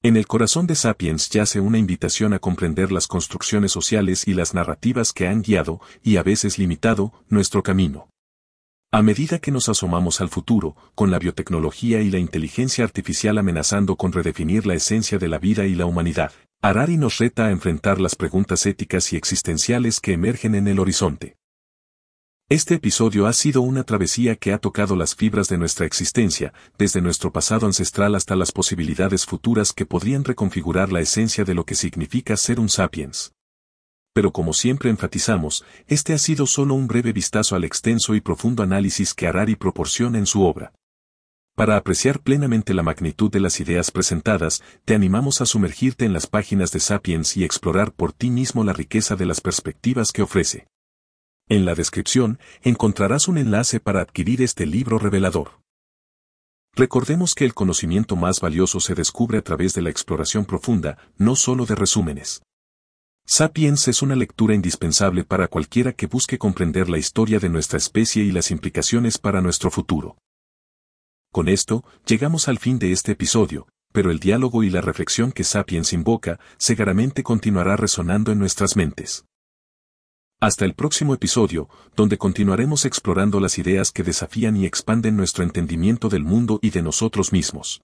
En 0.02 0.18
el 0.18 0.28
corazón 0.28 0.68
de 0.68 0.76
Sapiens 0.76 1.30
yace 1.30 1.62
una 1.62 1.78
invitación 1.78 2.34
a 2.34 2.40
comprender 2.40 2.92
las 2.92 3.08
construcciones 3.08 3.72
sociales 3.72 4.28
y 4.28 4.34
las 4.34 4.54
narrativas 4.54 5.14
que 5.14 5.28
han 5.28 5.44
guiado, 5.44 5.80
y 6.02 6.18
a 6.18 6.24
veces 6.24 6.58
limitado, 6.58 7.14
nuestro 7.30 7.64
camino. 7.64 8.10
A 8.96 9.02
medida 9.02 9.40
que 9.40 9.50
nos 9.50 9.70
asomamos 9.70 10.22
al 10.22 10.30
futuro, 10.30 10.76
con 10.94 11.10
la 11.10 11.18
biotecnología 11.18 12.02
y 12.02 12.12
la 12.12 12.20
inteligencia 12.20 12.84
artificial 12.84 13.40
amenazando 13.40 13.96
con 13.96 14.12
redefinir 14.12 14.68
la 14.68 14.76
esencia 14.76 15.18
de 15.18 15.28
la 15.28 15.40
vida 15.40 15.66
y 15.66 15.74
la 15.74 15.88
humanidad, 15.88 16.32
Harari 16.62 16.98
nos 16.98 17.18
reta 17.18 17.48
a 17.48 17.50
enfrentar 17.50 18.00
las 18.00 18.16
preguntas 18.16 18.68
éticas 18.68 19.12
y 19.12 19.16
existenciales 19.16 20.00
que 20.00 20.14
emergen 20.14 20.54
en 20.54 20.68
el 20.68 20.78
horizonte. 20.78 21.38
Este 22.50 22.76
episodio 22.76 23.26
ha 23.26 23.34
sido 23.34 23.64
una 23.64 23.84
travesía 23.84 24.36
que 24.36 24.54
ha 24.54 24.60
tocado 24.60 24.96
las 24.96 25.16
fibras 25.16 25.50
de 25.50 25.58
nuestra 25.58 25.88
existencia, 25.88 26.54
desde 26.78 27.02
nuestro 27.02 27.32
pasado 27.34 27.66
ancestral 27.66 28.14
hasta 28.14 28.36
las 28.36 28.52
posibilidades 28.52 29.26
futuras 29.26 29.74
que 29.74 29.88
podrían 29.88 30.24
reconfigurar 30.24 30.92
la 30.92 31.02
esencia 31.02 31.44
de 31.46 31.56
lo 31.56 31.66
que 31.66 31.74
significa 31.74 32.38
ser 32.38 32.60
un 32.60 32.70
sapiens 32.70 33.34
pero 34.14 34.32
como 34.32 34.54
siempre 34.54 34.90
enfatizamos, 34.90 35.66
este 35.88 36.14
ha 36.14 36.18
sido 36.18 36.46
solo 36.46 36.76
un 36.76 36.88
breve 36.88 37.12
vistazo 37.12 37.56
al 37.56 37.64
extenso 37.64 38.16
y 38.16 38.22
profundo 38.22 38.64
análisis 38.64 39.14
que 39.14 39.28
Harari 39.28 39.56
proporciona 39.56 40.20
en 40.20 40.28
su 40.28 40.44
obra. 40.44 40.72
Para 41.56 41.78
apreciar 41.78 42.20
plenamente 42.20 42.74
la 42.74 42.82
magnitud 42.82 43.32
de 43.32 43.40
las 43.40 43.60
ideas 43.60 43.92
presentadas, 43.92 44.64
te 44.86 44.96
animamos 44.96 45.42
a 45.42 45.46
sumergirte 45.46 46.06
en 46.06 46.14
las 46.14 46.26
páginas 46.26 46.72
de 46.72 46.80
Sapiens 46.80 47.38
y 47.38 47.44
explorar 47.44 47.92
por 47.92 48.14
ti 48.14 48.30
mismo 48.32 48.64
la 48.64 48.74
riqueza 48.74 49.16
de 49.16 49.26
las 49.26 49.42
perspectivas 49.42 50.12
que 50.12 50.24
ofrece. 50.24 50.68
En 51.50 51.66
la 51.66 51.76
descripción 51.76 52.40
encontrarás 52.62 53.28
un 53.28 53.38
enlace 53.38 53.80
para 53.80 54.02
adquirir 54.02 54.42
este 54.42 54.66
libro 54.66 54.98
revelador. 54.98 55.60
Recordemos 56.76 57.36
que 57.36 57.46
el 57.46 57.54
conocimiento 57.54 58.16
más 58.16 58.40
valioso 58.40 58.80
se 58.80 58.96
descubre 58.96 59.38
a 59.38 59.44
través 59.44 59.76
de 59.76 59.84
la 59.84 59.92
exploración 59.92 60.46
profunda, 60.46 60.98
no 61.18 61.36
solo 61.36 61.68
de 61.68 61.76
resúmenes. 61.76 62.42
Sapiens 63.26 63.88
es 63.88 64.02
una 64.02 64.16
lectura 64.16 64.54
indispensable 64.54 65.24
para 65.24 65.48
cualquiera 65.48 65.94
que 65.94 66.08
busque 66.08 66.38
comprender 66.38 66.90
la 66.90 66.98
historia 66.98 67.40
de 67.40 67.50
nuestra 67.50 67.78
especie 67.78 68.24
y 68.24 68.32
las 68.32 68.52
implicaciones 68.52 69.18
para 69.18 69.42
nuestro 69.42 69.72
futuro. 69.72 70.18
Con 71.32 71.48
esto, 71.48 71.86
llegamos 72.06 72.48
al 72.48 72.60
fin 72.60 72.80
de 72.80 72.92
este 72.92 73.14
episodio, 73.14 73.68
pero 73.94 74.12
el 74.12 74.20
diálogo 74.20 74.62
y 74.64 74.70
la 74.70 74.82
reflexión 74.82 75.32
que 75.32 75.46
Sapiens 75.46 75.94
invoca, 75.94 76.40
seguramente 76.58 77.24
continuará 77.24 77.78
resonando 77.78 78.32
en 78.32 78.40
nuestras 78.40 78.76
mentes. 78.76 79.26
Hasta 80.42 80.66
el 80.66 80.74
próximo 80.74 81.14
episodio, 81.14 81.70
donde 81.96 82.18
continuaremos 82.18 82.84
explorando 82.84 83.40
las 83.40 83.58
ideas 83.58 83.92
que 83.92 84.04
desafían 84.04 84.58
y 84.58 84.66
expanden 84.66 85.16
nuestro 85.16 85.46
entendimiento 85.46 86.10
del 86.10 86.24
mundo 86.24 86.60
y 86.62 86.72
de 86.72 86.82
nosotros 86.82 87.32
mismos. 87.32 87.82